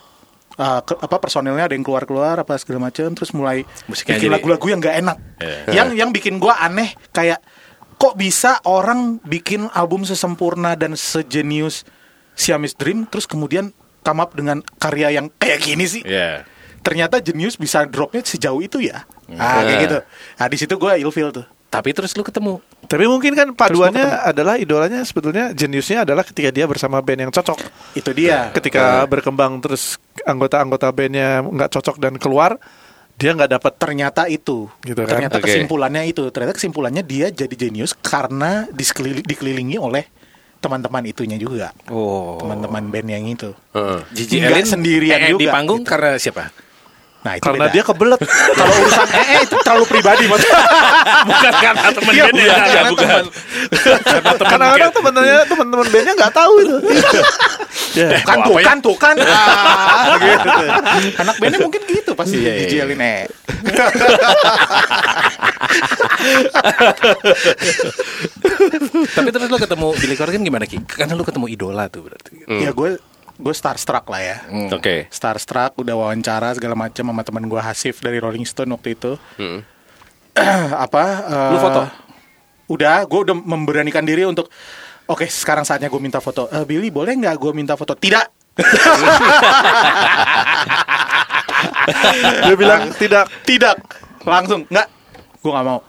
uh, 0.58 0.80
ke- 0.82 0.98
apa 0.98 1.16
personilnya 1.16 1.70
ada 1.70 1.74
yang 1.74 1.82
keluar-keluar 1.82 2.38
apa 2.38 2.58
segala 2.58 2.90
macam 2.90 3.14
terus 3.14 3.30
mulai 3.30 3.62
Musiknya 3.86 4.18
bikin 4.18 4.30
lagu-lagu 4.30 4.66
yang 4.66 4.78
nggak 4.78 4.96
enak. 4.98 5.16
Yang 5.70 5.88
yang 5.94 6.10
bikin 6.10 6.36
gue 6.36 6.50
aneh 6.50 6.98
kayak 7.10 7.38
kok 7.94 8.14
bisa 8.14 8.58
orang 8.62 9.18
bikin 9.22 9.66
album 9.72 10.02
sesempurna 10.02 10.74
dan 10.74 10.94
sejenius 10.94 11.82
Siamese 12.34 12.74
Dream 12.74 13.02
terus 13.04 13.26
kemudian 13.26 13.74
come 14.02 14.18
up 14.18 14.30
dengan 14.30 14.62
karya 14.78 15.10
yang 15.12 15.26
kayak 15.34 15.58
gini 15.60 15.84
sih? 15.84 16.02
Iya. 16.02 16.46
ternyata 16.78 17.18
jenius 17.18 17.58
bisa 17.58 17.84
dropnya 17.84 18.22
sejauh 18.22 18.62
itu 18.62 18.78
ya? 18.80 19.02
Ah 19.34 19.60
kayak 19.60 19.68
Ya. 19.68 19.82
gitu. 19.82 19.98
Nah 20.38 20.46
di 20.46 20.56
situ 20.56 20.74
gue 20.74 20.92
ilfeel 20.96 21.34
tuh 21.34 21.44
Tapi 21.68 21.92
terus 21.92 22.16
lu 22.16 22.24
ketemu. 22.24 22.64
Tapi 22.88 23.04
mungkin 23.04 23.36
kan 23.36 23.52
paduannya 23.52 24.24
adalah 24.24 24.56
idolanya 24.56 25.04
sebetulnya 25.04 25.52
jeniusnya 25.52 26.08
adalah 26.08 26.24
ketika 26.24 26.48
dia 26.48 26.64
bersama 26.64 27.04
band 27.04 27.28
yang 27.28 27.32
cocok. 27.32 27.60
itu 27.92 28.10
dia 28.16 28.48
Ketika 28.50 29.04
berkembang 29.04 29.60
terus 29.60 30.00
anggota-anggota 30.24 30.88
bandnya 30.90 31.44
nggak 31.44 31.68
cocok 31.68 31.96
dan 32.00 32.16
keluar, 32.16 32.56
dia 33.14 33.36
nggak 33.36 33.50
dapat 33.52 33.72
ternyata 33.76 34.24
itu 34.26 34.70
Gitu 34.80 34.96
kan? 35.02 35.20
ternyata 35.20 35.36
Oke. 35.36 35.50
kesimpulannya 35.50 36.02
itu 36.06 36.22
ternyata 36.30 36.54
kesimpulannya 36.54 37.02
dia 37.02 37.28
jadi 37.28 37.52
jenius 37.52 37.92
karena 37.92 38.64
dikelilingi 39.20 39.76
oleh 39.76 40.08
teman-teman 40.58 41.04
itunya 41.04 41.36
juga 41.36 41.70
Oh. 41.90 42.38
teman-teman 42.40 42.88
band 42.88 43.08
yang 43.10 43.26
itu 43.26 43.52
Nggak 43.74 44.50
Elin 44.50 44.66
sendirian 44.66 45.20
eh, 45.20 45.30
juga, 45.34 45.40
di 45.42 45.46
panggung 45.46 45.82
gitu. 45.84 45.90
karena 45.92 46.16
siapa? 46.16 46.48
Nah 47.18 47.34
itu 47.34 47.42
karena 47.42 47.66
beda. 47.66 47.74
dia 47.74 47.82
kebelet. 47.82 48.20
kalau 48.58 48.74
urusan 48.78 49.08
eh, 49.18 49.26
eh, 49.26 49.40
itu 49.42 49.56
terlalu 49.58 49.84
pribadi 49.90 50.24
maksudnya 50.30 50.60
Bukan 51.26 51.52
karena 51.58 51.88
temen 51.90 52.12
Iya, 52.14 52.24
bandnya, 52.30 52.46
bukan, 52.46 52.54
karena 52.54 52.70
karena 52.70 52.90
bukan. 52.94 53.22
teman. 54.38 54.46
Kadang-kadang 54.48 54.90
teman-temannya 54.94 55.38
teman-teman 55.50 55.86
bandnya 55.90 56.12
nggak 56.14 56.32
tahu 56.32 56.52
itu. 56.62 56.76
ya. 57.98 58.08
kan 58.22 58.36
Wah, 58.38 58.46
tuh 58.46 58.54
apa 58.54 58.60
ya? 58.62 58.66
kan 58.70 58.76
tuh 58.78 58.96
kan 58.96 59.14
ah, 59.18 60.14
gitu. 60.16 60.48
anak 61.18 61.34
bandnya 61.42 61.60
mungkin 61.60 61.82
gitu 61.84 62.10
pasti 62.14 62.36
Iya, 62.38 62.52
iya, 62.54 62.60
Gigi 62.64 62.76
iya. 62.78 62.84
Elin, 62.86 63.00
eh. 63.02 63.22
Tapi 69.08 69.28
terus 69.30 69.48
lu 69.48 69.58
ketemu 69.58 69.88
Billy 69.98 70.14
Corgan 70.16 70.42
gimana 70.44 70.64
Ki? 70.64 70.78
Karena 70.84 71.14
lu 71.14 71.24
ketemu 71.26 71.46
idola 71.50 71.90
tuh 71.90 72.06
berarti. 72.06 72.32
ya 72.46 72.70
gue 72.70 72.90
gue 73.38 73.50
starstruck 73.52 74.02
lah 74.04 74.18
ya 74.18 74.36
Oke. 74.68 75.06
starstruck 75.08 75.72
udah 75.76 75.94
wawancara 75.96 76.52
segala 76.52 76.74
macam 76.74 77.04
sama 77.04 77.22
teman 77.22 77.44
gue 77.44 77.56
Hasif 77.56 77.98
dari 77.98 78.18
Rolling 78.18 78.42
Stone 78.42 78.68
waktu 78.68 78.92
itu 78.92 79.14
Hmm. 79.34 79.62
apa 80.84 81.02
eh, 81.24 81.50
Lu 81.50 81.58
foto? 81.58 81.82
udah 82.68 83.02
gue 83.02 83.20
udah 83.22 83.36
memberanikan 83.36 84.02
diri 84.02 84.22
untuk 84.22 84.50
oke 85.04 85.24
sekarang 85.24 85.62
saatnya 85.62 85.86
gue 85.86 85.98
minta 85.98 86.18
foto 86.18 86.46
"Eh, 86.48 86.62
Billy 86.62 86.90
boleh 86.90 87.14
nggak 87.14 87.34
gue 87.34 87.52
minta 87.52 87.74
foto 87.74 87.94
tidak 87.94 88.28
Dia 92.40 92.54
bilang 92.54 92.90
tidak. 92.92 93.26
tidak 93.42 93.76
langsung 94.22 94.66
nggak 94.66 94.88
gue 95.38 95.50
nggak 95.50 95.66
mau 95.66 95.80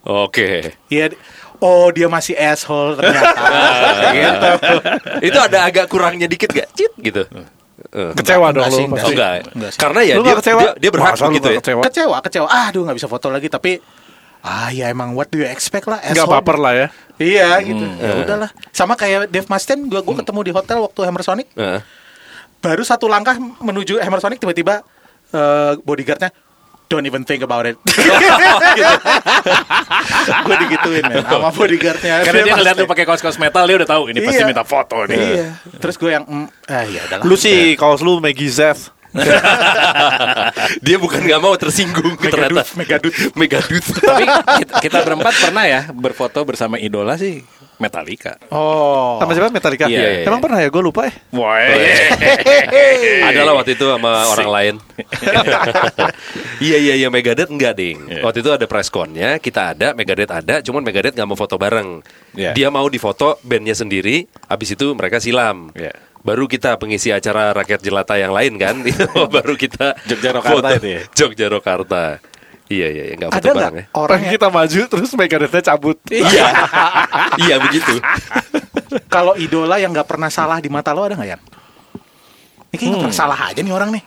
Oke. 0.00 0.72
Iya 0.88 1.12
oh 1.58 1.90
dia 1.90 2.06
masih 2.06 2.34
asshole 2.34 2.94
ternyata 2.94 3.40
gitu. 4.16 4.48
Itu 5.24 5.38
ada 5.38 5.58
agak 5.64 5.86
kurangnya 5.86 6.26
dikit 6.26 6.48
gak? 6.48 6.68
Cit 6.72 6.92
gitu. 6.96 7.26
Eh. 7.88 8.12
Kecewa 8.12 8.50
dong 8.50 8.66
lu 8.66 8.76
enggak 8.84 9.00
pasti. 9.00 9.12
enggak. 9.14 9.32
Enggak 9.54 9.70
sih. 9.72 9.80
Karena 9.80 10.00
ya 10.02 10.14
Lu 10.18 10.22
dia, 10.22 10.34
kecewa? 10.36 10.60
dia 10.60 10.70
dia 10.76 10.90
berhak 10.90 11.12
Masa 11.14 11.24
nggak 11.24 11.40
ya. 11.40 11.60
Kecewa? 11.62 11.82
kecewa 11.86 12.16
kecewa 12.20 12.46
ah 12.46 12.64
aduh 12.68 12.82
nggak 12.84 12.96
bisa 12.96 13.08
foto 13.08 13.26
lagi 13.28 13.46
tapi 13.46 13.78
ah 14.38 14.68
ya 14.68 14.86
emang 14.88 15.12
what 15.12 15.26
do 15.28 15.38
you 15.38 15.46
expect 15.46 15.86
lah 15.86 15.98
asshole. 15.98 16.30
baper 16.30 16.56
lah 16.56 16.72
ya. 16.74 16.86
Iya 17.16 17.48
gitu. 17.62 17.84
Ya 17.98 18.12
udahlah. 18.18 18.50
Sama 18.70 18.94
kayak 18.94 19.26
Dave 19.28 19.46
Mustaine 19.46 19.86
gua 19.86 20.02
gua 20.02 20.14
ketemu 20.16 20.40
di 20.42 20.52
hotel 20.52 20.78
waktu 20.78 21.00
Hammer 21.02 21.22
Sonic. 21.22 21.48
Heeh. 21.54 21.80
Baru 22.58 22.82
satu 22.82 23.06
langkah 23.06 23.34
menuju 23.38 23.98
Hammer 23.98 24.18
Sonic 24.18 24.38
tiba-tiba 24.38 24.82
eh, 25.30 25.72
bodyguardnya 25.80 26.30
don't 26.88 27.04
even 27.04 27.22
think 27.22 27.44
about 27.44 27.68
it. 27.68 27.76
gue 30.48 30.56
digituin 30.66 31.04
men 31.04 31.24
sama 31.24 31.52
bodyguardnya. 31.52 32.24
Karena 32.24 32.40
dia 32.44 32.54
ngeliat 32.56 32.76
lu 32.80 32.86
pakai 32.88 33.04
kaos-kaos 33.04 33.36
metal 33.36 33.64
dia 33.68 33.76
udah 33.84 33.88
tahu 33.88 34.02
ini 34.10 34.18
pasti 34.24 34.42
Iya. 34.42 34.48
minta 34.48 34.64
foto 34.64 35.04
nih. 35.04 35.16
Iya. 35.16 35.46
Terus 35.78 35.94
gue 36.00 36.10
yang 36.10 36.24
mm, 36.24 36.46
ah 36.72 36.84
ya. 36.84 37.02
Lu 37.24 37.36
sih 37.36 37.76
kaos 37.76 38.00
lu 38.00 38.18
Maggie 38.18 38.50
Z. 38.50 38.92
Dia 40.84 41.00
bukan 41.00 41.24
nggak 41.24 41.40
mau 41.40 41.56
tersinggung 41.56 42.20
ternyata. 42.20 42.60
Megadut. 42.76 43.14
Megadut. 43.32 43.80
Tapi 43.80 44.24
kita, 44.60 44.74
kita 44.84 44.98
berempat 45.00 45.32
pernah 45.48 45.64
ya 45.64 45.80
berfoto 45.96 46.44
bersama 46.44 46.76
idola 46.76 47.16
sih 47.16 47.40
Metallica. 47.78 48.34
Oh. 48.50 49.22
Sama 49.22 49.32
siapa 49.34 49.54
Metallica? 49.54 49.86
Iya, 49.86 50.22
iya, 50.22 50.26
Emang 50.26 50.42
pernah 50.42 50.58
ya? 50.58 50.68
Gue 50.68 50.82
lupa 50.82 51.06
ya. 51.06 51.14
Wah. 51.30 51.62
Adalah 53.30 53.52
waktu 53.62 53.78
itu 53.78 53.86
sama 53.86 54.12
orang 54.34 54.50
lain. 54.50 54.74
Iya 56.58 56.74
iya 56.74 56.94
iya 56.98 57.08
Megadeth 57.08 57.54
enggak 57.54 57.78
ding. 57.78 57.98
Iya. 58.10 58.22
Waktu 58.26 58.42
itu 58.42 58.50
ada 58.50 58.66
press 58.66 58.90
connya, 58.90 59.38
kita 59.38 59.74
ada, 59.74 59.94
Megadeth 59.94 60.30
ada, 60.30 60.58
cuman 60.58 60.82
Megadeth 60.82 61.14
nggak 61.14 61.28
mau 61.30 61.38
foto 61.38 61.54
bareng. 61.54 62.02
Iya. 62.34 62.50
Dia 62.58 62.68
mau 62.74 62.86
difoto 62.90 63.38
bandnya 63.46 63.78
sendiri, 63.78 64.26
habis 64.50 64.74
itu 64.74 64.90
mereka 64.98 65.22
silam. 65.22 65.70
Iya. 65.78 65.94
Baru 66.26 66.50
kita 66.50 66.74
pengisi 66.82 67.14
acara 67.14 67.54
rakyat 67.54 67.78
jelata 67.78 68.18
yang 68.18 68.34
lain 68.34 68.58
kan, 68.58 68.82
baru 69.38 69.54
kita 69.54 70.02
Jogja 70.10 70.34
Rokarta 70.34 70.68
itu 70.82 70.88
ya? 70.98 71.00
Jogja 71.14 71.46
Rokarta. 71.46 72.18
Iya 72.68 72.86
iya 72.92 73.04
iya 73.08 73.14
nggak 73.16 73.30
foto 73.32 73.40
Ada 73.40 73.48
nggak 73.48 73.56
bareng 73.56 73.76
ya. 73.80 73.84
orang 73.96 74.18
yang 74.20 74.32
kita 74.36 74.48
maju 74.52 74.80
terus 74.92 75.10
Megadethnya 75.16 75.62
cabut. 75.64 75.96
Iya, 76.12 76.46
iya 77.40 77.56
begitu. 77.56 77.94
kalau 79.14 79.32
idola 79.40 79.80
yang 79.80 79.92
nggak 79.92 80.08
pernah 80.08 80.28
salah 80.28 80.60
di 80.60 80.68
mata 80.68 80.92
lo 80.92 81.08
ada 81.08 81.16
nggak 81.16 81.30
ya? 81.32 81.38
Ini 82.68 82.74
kayaknya 82.76 82.88
nggak 82.92 83.04
pernah 83.08 83.18
salah 83.24 83.38
aja 83.48 83.60
nih 83.64 83.72
orang 83.72 83.90
nih. 83.96 84.04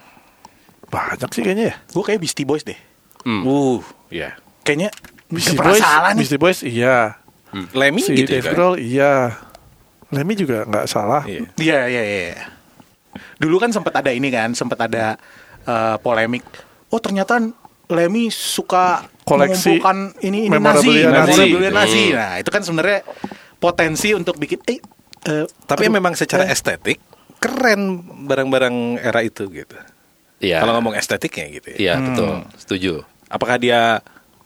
Banyak 0.93 1.29
sih 1.33 1.41
kayaknya 1.41 1.65
ya. 1.73 1.75
Gue 1.89 2.03
kayak 2.05 2.19
Beastie 2.21 2.45
Boys 2.45 2.61
deh. 2.61 2.77
Uh, 3.25 3.81
ya. 4.13 4.37
Kayaknya 4.61 4.89
Beastie 5.25 5.57
Boys, 5.57 5.81
salah 5.81 6.11
nih. 6.13 6.21
Beastie 6.21 6.41
Boys 6.41 6.59
iya. 6.61 7.17
Lemmy 7.73 8.01
Si 8.05 8.13
gitu 8.13 8.29
Dave 8.29 8.45
kan. 8.45 8.53
Grohl 8.53 8.75
iya. 8.77 9.41
Lemmy 10.13 10.37
juga 10.37 10.69
nggak 10.69 10.85
salah. 10.85 11.25
Iya. 11.25 11.49
Iya 11.57 11.79
iya 11.89 12.03
iya. 12.05 12.45
Dulu 13.41 13.57
kan 13.57 13.73
sempat 13.73 13.97
ada 13.97 14.13
ini 14.13 14.29
kan, 14.29 14.53
sempat 14.53 14.77
ada 14.85 15.17
eh, 15.65 15.95
polemik. 16.03 16.45
Oh 16.91 16.99
ternyata 16.99 17.39
Lemmy 17.91 18.31
suka 18.31 19.05
Koleksi 19.21 19.77
mengumpulkan 19.77 19.97
ini 20.23 20.47
ini 20.47 20.57
Nazi, 20.57 21.05
Nazi. 21.05 21.39
memorabilia 21.45 21.71
Nazi. 21.71 22.03
Hmm. 22.09 22.17
Nah 22.17 22.33
itu 22.39 22.49
kan 22.49 22.61
sebenarnya 22.63 22.99
potensi 23.59 24.09
untuk 24.15 24.39
bikin. 24.39 24.59
Eh, 24.65 24.79
eh, 25.27 25.45
Tapi 25.67 25.85
aduh, 25.85 25.93
memang 25.93 26.15
secara 26.17 26.47
eh, 26.47 26.55
estetik 26.55 26.97
keren 27.37 28.01
barang-barang 28.25 29.01
era 29.01 29.21
itu 29.21 29.45
gitu. 29.49 29.77
Iya. 30.41 30.61
Kalau 30.65 30.73
ngomong 30.79 30.97
estetiknya 30.97 31.45
gitu 31.53 31.67
ya. 31.75 31.77
Iya 31.77 31.93
betul, 32.01 32.31
setuju. 32.57 32.93
Apakah 33.29 33.61
dia 33.61 34.01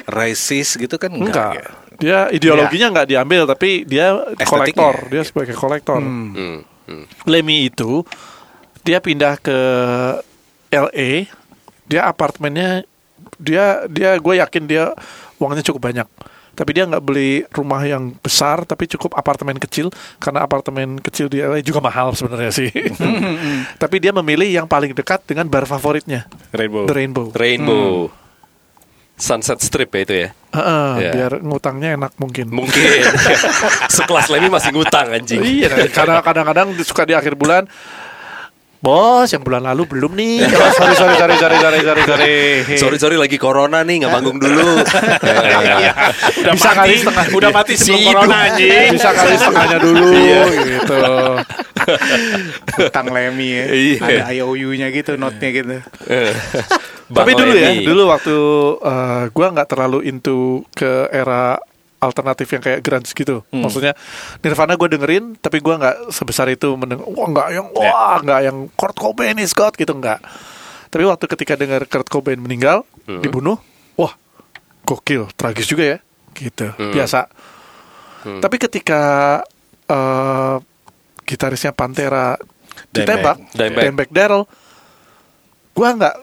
racist 0.06 0.76
gitu 0.78 1.00
kan 1.00 1.10
enggak, 1.16 1.32
Enggak. 1.32 1.52
ya? 1.56 1.68
Dia 1.96 2.18
ideologinya 2.28 2.92
nggak 2.92 3.08
diambil 3.08 3.48
tapi 3.48 3.88
dia 3.88 4.12
Estetiknya. 4.36 4.48
kolektor. 4.52 4.96
Dia 5.08 5.24
sebagai 5.24 5.56
kolektor. 5.56 6.04
Hmm, 6.04 6.62
hmm. 6.84 7.04
Lemmy 7.26 7.72
itu 7.72 8.04
dia 8.84 9.00
pindah 9.00 9.40
ke 9.40 9.58
LA. 10.70 11.32
Dia 11.88 12.12
apartemennya 12.12 12.84
dia 13.38 13.86
dia 13.90 14.16
gue 14.18 14.34
yakin 14.40 14.64
dia 14.66 14.92
uangnya 15.40 15.64
cukup 15.66 15.92
banyak. 15.92 16.08
Tapi 16.56 16.72
dia 16.72 16.88
nggak 16.88 17.04
beli 17.04 17.44
rumah 17.52 17.84
yang 17.84 18.16
besar, 18.24 18.64
tapi 18.64 18.88
cukup 18.88 19.12
apartemen 19.20 19.60
kecil 19.60 19.92
karena 20.24 20.48
apartemen 20.48 21.04
kecil 21.04 21.28
di 21.28 21.44
LA 21.44 21.60
juga 21.60 21.84
mahal 21.84 22.16
sebenarnya 22.16 22.48
sih. 22.56 22.72
tapi 23.84 24.00
dia 24.00 24.16
memilih 24.16 24.64
yang 24.64 24.68
paling 24.68 24.96
dekat 24.96 25.28
dengan 25.28 25.52
bar 25.52 25.68
favoritnya, 25.68 26.32
Rainbow. 26.56 26.88
The 26.88 26.96
Rainbow. 26.96 27.26
Rainbow. 27.36 28.08
Sunset 29.16 29.64
Strip 29.64 29.96
ya 29.96 30.02
itu 30.04 30.16
ya. 30.28 30.30
Heeh, 30.56 30.92
Ya. 31.08 31.12
Biar 31.16 31.32
ngutangnya 31.40 31.96
enak 31.96 32.20
mungkin. 32.20 32.52
Mungkin 32.52 32.84
sekelas 33.96 34.28
Lemmy 34.28 34.52
masih 34.52 34.76
ngutang 34.76 35.08
anjing. 35.08 35.40
Iya, 35.40 35.88
karena 35.88 36.20
kadang-kadang 36.20 36.76
suka 36.84 37.08
di 37.08 37.16
akhir 37.16 37.40
bulan. 37.40 37.64
Bos, 38.86 39.34
yang 39.34 39.42
bulan 39.42 39.66
lalu 39.66 39.98
belum 39.98 40.14
nih. 40.14 40.46
Oh, 40.46 40.70
sorry, 40.78 40.94
sorry, 40.94 41.16
sorry, 41.18 41.36
sorry, 41.42 41.58
sorry, 41.58 41.80
sorry, 41.82 42.04
sorry. 42.06 42.38
Sorry 42.78 42.98
sorry 43.02 43.18
lagi 43.18 43.42
corona 43.42 43.82
nih 43.82 44.06
nggak 44.06 44.14
manggung 44.14 44.38
dulu. 44.38 44.62
Udah 46.46 46.54
Bisa 46.54 46.70
mati, 46.70 46.78
kali 46.78 46.94
setengah. 47.02 47.26
udah 47.34 47.50
mati 47.50 47.74
sebelum 47.74 47.98
Si 47.98 48.06
corona 48.06 48.38
anjing. 48.46 48.90
Bisa 48.94 49.10
kali 49.10 49.34
setengahnya 49.42 49.78
dulu, 49.82 50.14
gitu. 50.70 51.02
Utang 52.86 53.08
Lemmy 53.10 53.50
ya. 53.58 53.66
Iya. 53.74 53.98
Ada 54.06 54.26
IOU-nya 54.38 54.88
gitu, 54.94 55.18
note-nya 55.18 55.50
gitu. 55.50 55.78
Bang 57.10 57.26
Tapi 57.26 57.32
dulu 57.38 57.54
ya, 57.58 57.70
dulu 57.82 58.02
waktu 58.10 58.38
eh, 58.86 59.24
gua 59.34 59.48
nggak 59.50 59.70
terlalu 59.70 60.06
into 60.06 60.62
ke 60.78 61.10
era 61.10 61.58
alternatif 62.06 62.48
yang 62.54 62.62
kayak 62.62 62.80
grunge 62.86 63.12
gitu. 63.12 63.42
Maksudnya 63.50 63.98
Nirvana 64.46 64.78
gue 64.78 64.90
dengerin, 64.94 65.36
tapi 65.42 65.60
gua 65.60 65.82
nggak 65.82 66.14
sebesar 66.14 66.48
itu 66.54 66.78
mendeng 66.78 67.02
wah 67.02 67.28
nggak 67.28 67.48
yang 67.52 67.68
wah 67.74 68.18
nggak 68.22 68.40
yang 68.46 68.58
Kurt 68.78 68.96
Cobain 68.96 69.38
is 69.42 69.58
God 69.58 69.74
gitu 69.74 69.98
nggak. 69.98 70.22
Tapi 70.94 71.04
waktu 71.04 71.26
ketika 71.26 71.58
dengar 71.58 71.84
Kurt 71.90 72.08
Cobain 72.08 72.38
meninggal, 72.40 72.86
dibunuh, 73.04 73.58
wah 73.98 74.14
gokil, 74.86 75.28
tragis 75.34 75.66
juga 75.66 75.98
ya. 75.98 76.00
gitu 76.36 76.68
biasa 76.92 77.32
tapi 78.42 78.58
ketika 78.58 79.02
eh, 79.86 80.56
gitarisnya 81.26 81.74
Pantera 81.74 82.38
ditembak 82.90 83.38
Dimebag. 83.54 84.10
Daryl 84.10 84.44
gua 85.76 85.90
nggak 85.94 86.16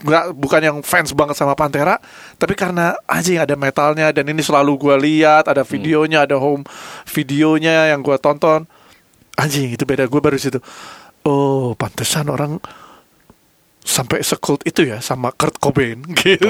nggak 0.00 0.24
bukan 0.32 0.60
yang 0.60 0.76
fans 0.80 1.12
banget 1.12 1.36
sama 1.36 1.52
Pantera 1.52 2.00
tapi 2.34 2.52
karena 2.52 2.96
anjing 3.04 3.36
ada 3.36 3.52
metalnya 3.52 4.08
dan 4.10 4.24
ini 4.24 4.40
selalu 4.40 4.76
gua 4.76 4.96
lihat 4.96 5.44
ada 5.44 5.60
videonya 5.60 6.24
ada 6.24 6.36
home 6.36 6.64
videonya 7.06 7.92
yang 7.92 8.00
gua 8.00 8.16
tonton 8.16 8.64
anjing 9.36 9.72
itu 9.72 9.84
beda 9.84 10.04
gue 10.04 10.20
baru 10.20 10.36
situ 10.36 10.60
oh 11.22 11.72
pantesan 11.74 12.28
orang 12.28 12.56
sampai 13.80 14.20
sekult 14.20 14.60
itu 14.62 14.84
ya 14.84 15.00
sama 15.00 15.32
Kurt 15.32 15.56
Cobain 15.56 15.96
gitu 16.20 16.48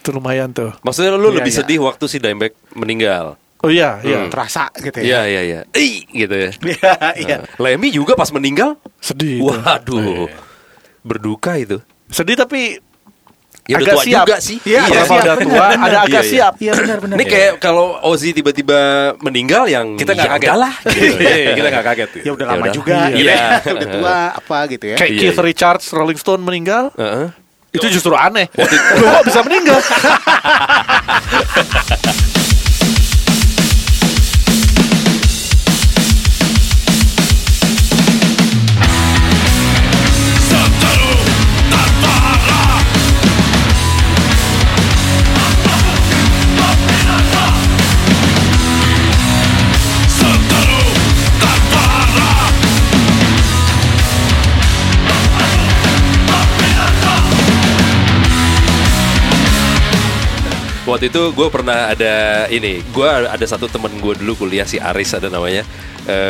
itu 0.00 0.08
lumayan 0.10 0.48
tuh 0.50 0.72
Maksudnya 0.80 1.12
lu 1.12 1.28
Iya, 1.28 1.36
lebih 1.38 1.52
iya. 1.52 1.58
sedih 1.60 1.78
waktu 1.82 2.04
si 2.06 2.16
Dimebag 2.16 2.56
meninggal. 2.72 3.36
oh 3.60 3.68
iya 3.68 4.00
iya 4.00 4.24
Hmm. 4.24 4.32
Terasa 4.32 4.72
gitu 4.72 4.96
Iya 4.96 5.20
ya. 5.20 5.28
iya 5.28 5.40
iya. 5.44 5.60
Ih 5.76 6.08
gitu 6.08 6.32
ya. 6.32 6.50
Iya, 6.72 6.92
iya. 7.20 7.36
Lemmy 7.58 7.92
juga 7.92 8.16
pas 8.16 8.32
meninggal. 8.32 8.80
sedih 8.98 9.38
itu. 9.38 9.52
Waduh. 9.52 10.32
Berduka 11.00 11.56
itu. 11.56 11.80
sedih 12.06 12.34
tapi 12.34 12.82
Ya 13.64 13.78
udah 13.78 13.86
agak 13.86 13.94
tua 13.94 14.02
siap 14.02 14.24
juga 14.24 14.36
sih. 14.40 14.58
Iya, 14.60 14.80
Iya, 14.82 15.00
siap, 15.00 15.22
udah 15.22 15.34
bener. 15.36 15.46
tua 15.46 15.64
ada 15.70 15.98
agak 16.02 16.08
Iya, 16.08 16.10
iya. 16.18 16.22
siap 16.26 16.52
Iya 16.58 16.72
benar-benar. 16.74 17.14
Ini 17.14 17.24
kayak 17.24 17.52
kalau 17.58 17.86
Ozzy 18.02 18.30
tiba-tiba 18.32 18.78
meninggal 19.20 19.62
yang 19.64 19.94
Kita 19.94 20.10
nggak 20.10 20.26
ya 20.26 20.32
kaget. 20.32 20.48
udahlah. 20.48 20.72
Iya, 20.90 21.52
kita 21.54 21.68
nggak 21.70 21.84
kaget. 21.86 22.10
ya 22.18 22.30
udah 22.32 22.42
Ya 22.42 22.50
lama 22.50 22.60
udah. 22.60 22.74
juga, 22.74 22.96
Iya. 23.08 23.14
iya. 23.14 23.36
udah 23.76 23.88
tua 23.92 24.16
apa 24.34 24.58
gitu 24.66 24.84
ya. 24.86 24.96
kayak 24.96 25.10
Iya, 25.12 25.20
Keith 25.22 25.38
iya. 25.38 25.44
Richards 25.44 25.86
Rolling 25.90 26.18
Stone 26.18 26.42
meninggal 26.42 26.90
Heeh. 26.94 27.26
itu 27.70 27.86
justru 27.88 28.10
aneh 28.12 28.50
Loh, 28.50 28.66
kok 29.14 29.24
bisa 29.24 29.40
meninggal 29.46 29.78
Waktu 61.00 61.16
itu 61.16 61.32
gue 61.32 61.48
pernah 61.48 61.96
ada 61.96 62.44
ini, 62.52 62.84
gue 62.92 63.08
ada 63.08 63.40
satu 63.48 63.72
temen 63.72 63.88
gue 64.04 64.20
dulu 64.20 64.44
kuliah 64.44 64.68
si 64.68 64.76
Aris 64.76 65.16
ada 65.16 65.32
namanya. 65.32 65.64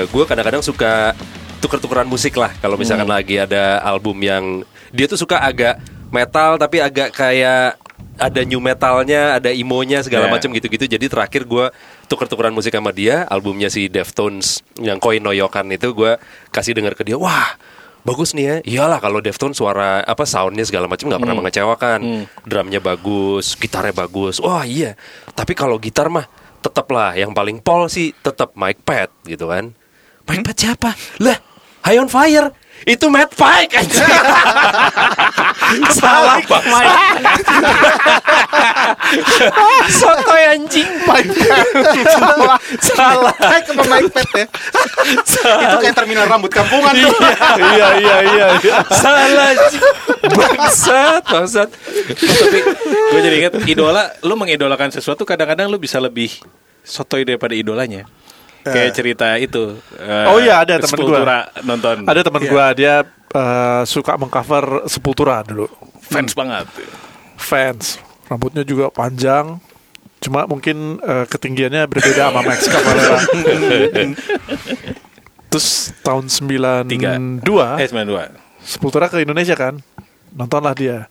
gue 0.07 0.25
kadang-kadang 0.31 0.63
suka 0.63 1.11
tuker-tukeran 1.59 2.07
musik 2.07 2.39
lah. 2.39 2.55
Kalau 2.63 2.79
misalkan 2.79 3.11
lagi 3.11 3.35
ada 3.43 3.83
album 3.83 4.23
yang 4.23 4.63
dia 4.95 5.11
tuh 5.11 5.19
suka 5.19 5.43
agak 5.43 5.83
metal 6.15 6.55
tapi 6.55 6.79
agak 6.79 7.11
kayak 7.11 7.83
ada 8.15 8.41
new 8.47 8.63
metalnya, 8.63 9.43
ada 9.43 9.51
imonya 9.51 10.07
segala 10.07 10.31
Yeah. 10.31 10.39
macam 10.39 10.55
gitu-gitu. 10.55 10.87
Jadi 10.87 11.11
terakhir 11.11 11.51
gue 11.51 11.67
tuker-tukeran 12.07 12.55
musik 12.55 12.71
sama 12.71 12.95
dia, 12.95 13.27
albumnya 13.27 13.75
si 13.75 13.91
Deftones 13.91 14.63
yang 14.79 15.03
Koi 15.03 15.19
Noyokan 15.19 15.67
itu 15.75 15.91
gue 15.91 16.15
kasih 16.55 16.79
denger 16.79 16.95
ke 16.95 17.03
dia. 17.03 17.19
Wah, 17.19 17.59
bagus 18.03 18.33
nih 18.33 18.45
ya. 18.45 18.57
Iyalah 18.65 18.99
kalau 19.03 19.21
Deftones 19.21 19.57
suara 19.59 20.05
apa 20.05 20.25
soundnya 20.25 20.65
segala 20.65 20.89
macam 20.89 21.09
nggak 21.11 21.21
pernah 21.21 21.37
mengecewakan. 21.37 21.99
Drumnya 22.45 22.81
bagus, 22.81 23.57
gitarnya 23.57 23.93
bagus. 23.93 24.41
Wah 24.41 24.65
iya. 24.65 24.97
Tapi 25.33 25.53
kalau 25.53 25.77
gitar 25.81 26.09
mah 26.09 26.27
tetaplah 26.61 27.17
yang 27.17 27.33
paling 27.33 27.61
pol 27.61 27.89
sih 27.89 28.13
tetap 28.21 28.53
Mike 28.57 28.85
Pat 28.85 29.09
gitu 29.25 29.49
kan. 29.49 29.73
Mike 30.29 30.45
Pat 30.45 30.57
siapa? 30.57 30.91
Lah, 31.25 31.39
High 31.85 31.99
on 31.99 32.09
Fire. 32.13 32.53
Itu 32.89 33.13
Matt 33.13 33.37
Pike 33.37 33.77
aja. 33.77 34.05
Salah 36.01 36.41
Pak 36.45 36.63
Mike. 36.67 36.97
Sotoy 40.01 40.43
anjing. 40.57 40.89
salah 42.11 42.57
salah 42.79 43.35
kayak 43.35 43.63
ke 43.67 43.73
pemain 43.75 44.07
pet 44.09 44.29
ya 44.35 44.47
itu 45.41 45.77
kayak 45.83 45.97
terminal 45.97 46.25
rambut 46.27 46.51
kampungan 46.53 46.95
tuh 46.95 47.13
iya 47.75 47.89
iya 47.99 48.17
iya 48.23 48.47
iya. 48.63 48.77
Salah 48.95 49.27
anjing. 49.27 49.83
Bangsat, 50.31 51.23
bangsat. 51.27 51.69
Tapi 52.21 52.59
gue 52.87 53.21
jadi 53.21 53.37
inget 53.41 53.55
idola, 53.67 54.13
lu 54.23 54.35
mengidolakan 54.39 54.93
sesuatu 54.93 55.25
kadang-kadang 55.25 55.67
lu 55.71 55.81
bisa 55.81 55.99
lebih 55.99 56.31
sotoy 56.85 57.25
daripada 57.27 57.57
idolanya. 57.57 58.07
Kayak 58.63 58.93
cerita 58.93 59.35
itu. 59.35 59.75
eh, 59.97 60.25
Oh 60.29 60.37
iya, 60.37 60.61
ada 60.61 60.77
temen 60.77 61.01
gua. 61.03 61.49
Nonton. 61.65 62.05
ada 62.05 62.21
teman 62.21 62.43
gua 62.45 62.71
dia 62.71 63.03
eh, 63.31 63.83
suka 63.85 64.15
mengcover 64.15 64.85
Sepultura 64.85 65.41
dulu 65.41 65.65
fans 66.01 66.35
banget. 66.35 66.67
fans 67.35 67.99
rambutnya 68.27 68.63
juga 68.63 68.91
panjang 68.91 69.59
cuma 70.19 70.43
mungkin 70.45 70.99
eh, 70.99 71.25
ketinggiannya 71.25 71.87
berbeda 71.87 72.29
sama 72.29 72.41
Max 72.43 72.67
Cavalera 72.67 73.19
terus 75.49 75.91
tahun 76.03 76.27
92 76.27 76.87
Tiga. 76.87 77.11
Eh 77.79 77.89
92. 77.89 78.61
Sepultura 78.61 79.07
ke 79.07 79.21
Indonesia 79.21 79.55
kan 79.55 79.79
nontonlah 80.31 80.75
dia 80.75 81.07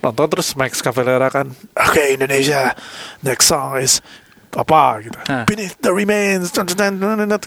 nonton 0.00 0.26
terus 0.28 0.52
Max 0.54 0.80
Cavalera 0.80 1.28
kan 1.28 1.46
oke 1.72 2.02
Indonesia 2.10 2.72
next 3.20 3.46
song 3.46 3.76
is 3.76 4.00
apa 4.54 5.02
gitu. 5.02 5.18
Beneath 5.48 5.76
the 5.82 5.90
remains 5.90 6.52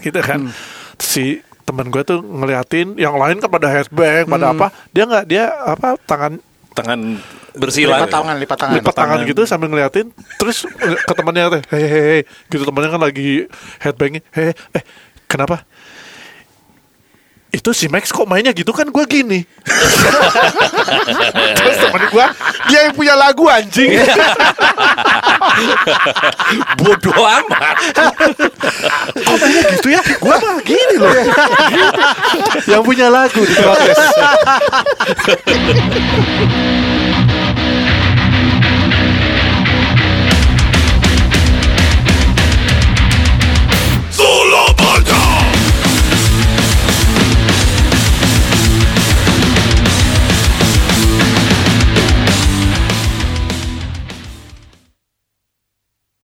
gitu 0.02 0.18
kan. 0.20 0.52
Terus 0.98 1.10
si 1.10 1.24
temen 1.64 1.88
gue 1.88 2.02
tuh 2.02 2.20
ngeliatin 2.20 2.98
yang 2.98 3.14
lain 3.14 3.38
kan 3.38 3.48
pada 3.48 3.68
headbang 3.70 4.26
pada 4.26 4.52
apa. 4.52 4.66
Dia 4.92 5.04
nggak 5.08 5.24
dia 5.24 5.44
apa 5.54 5.96
tangan 6.04 6.42
Tangan 6.70 7.18
Bersilang. 7.50 8.06
lipat 8.06 8.14
tangan 8.14 8.36
lipat 8.38 8.58
tangan 8.62 8.74
lipat 8.78 8.94
tangan 8.94 9.18
gitu 9.26 9.42
sambil 9.42 9.68
ngeliatin. 9.74 10.14
Terus 10.38 10.66
ke 10.78 11.12
temannya 11.18 11.62
hei 11.74 12.22
gitu 12.46 12.62
temannya 12.62 12.90
kan 12.94 13.02
lagi 13.02 13.50
headbanging 13.82 14.22
hei 14.30 14.54
eh 14.54 14.82
kenapa 15.26 15.66
itu 17.60 17.76
si 17.76 17.92
Max 17.92 18.08
kok 18.08 18.24
mainnya 18.24 18.56
gitu 18.56 18.72
kan? 18.72 18.88
Gue 18.88 19.04
gini. 19.04 19.44
Terus 21.60 21.76
temen 21.76 22.08
gue 22.08 22.26
dia 22.72 22.88
yang 22.88 22.96
punya 22.96 23.12
lagu 23.12 23.44
anjing. 23.52 23.92
Bodoh 26.80 27.20
amat. 27.20 27.76
kok 29.12 29.36
mainnya 29.36 29.62
gitu 29.76 29.92
ya? 29.92 30.00
Gue 30.00 30.34
mah 30.40 30.56
gini 30.64 30.96
loh. 30.96 31.12
Yang 32.64 32.82
punya 32.88 33.12
lagu 33.12 33.44
di 33.44 33.52
protes 33.52 34.00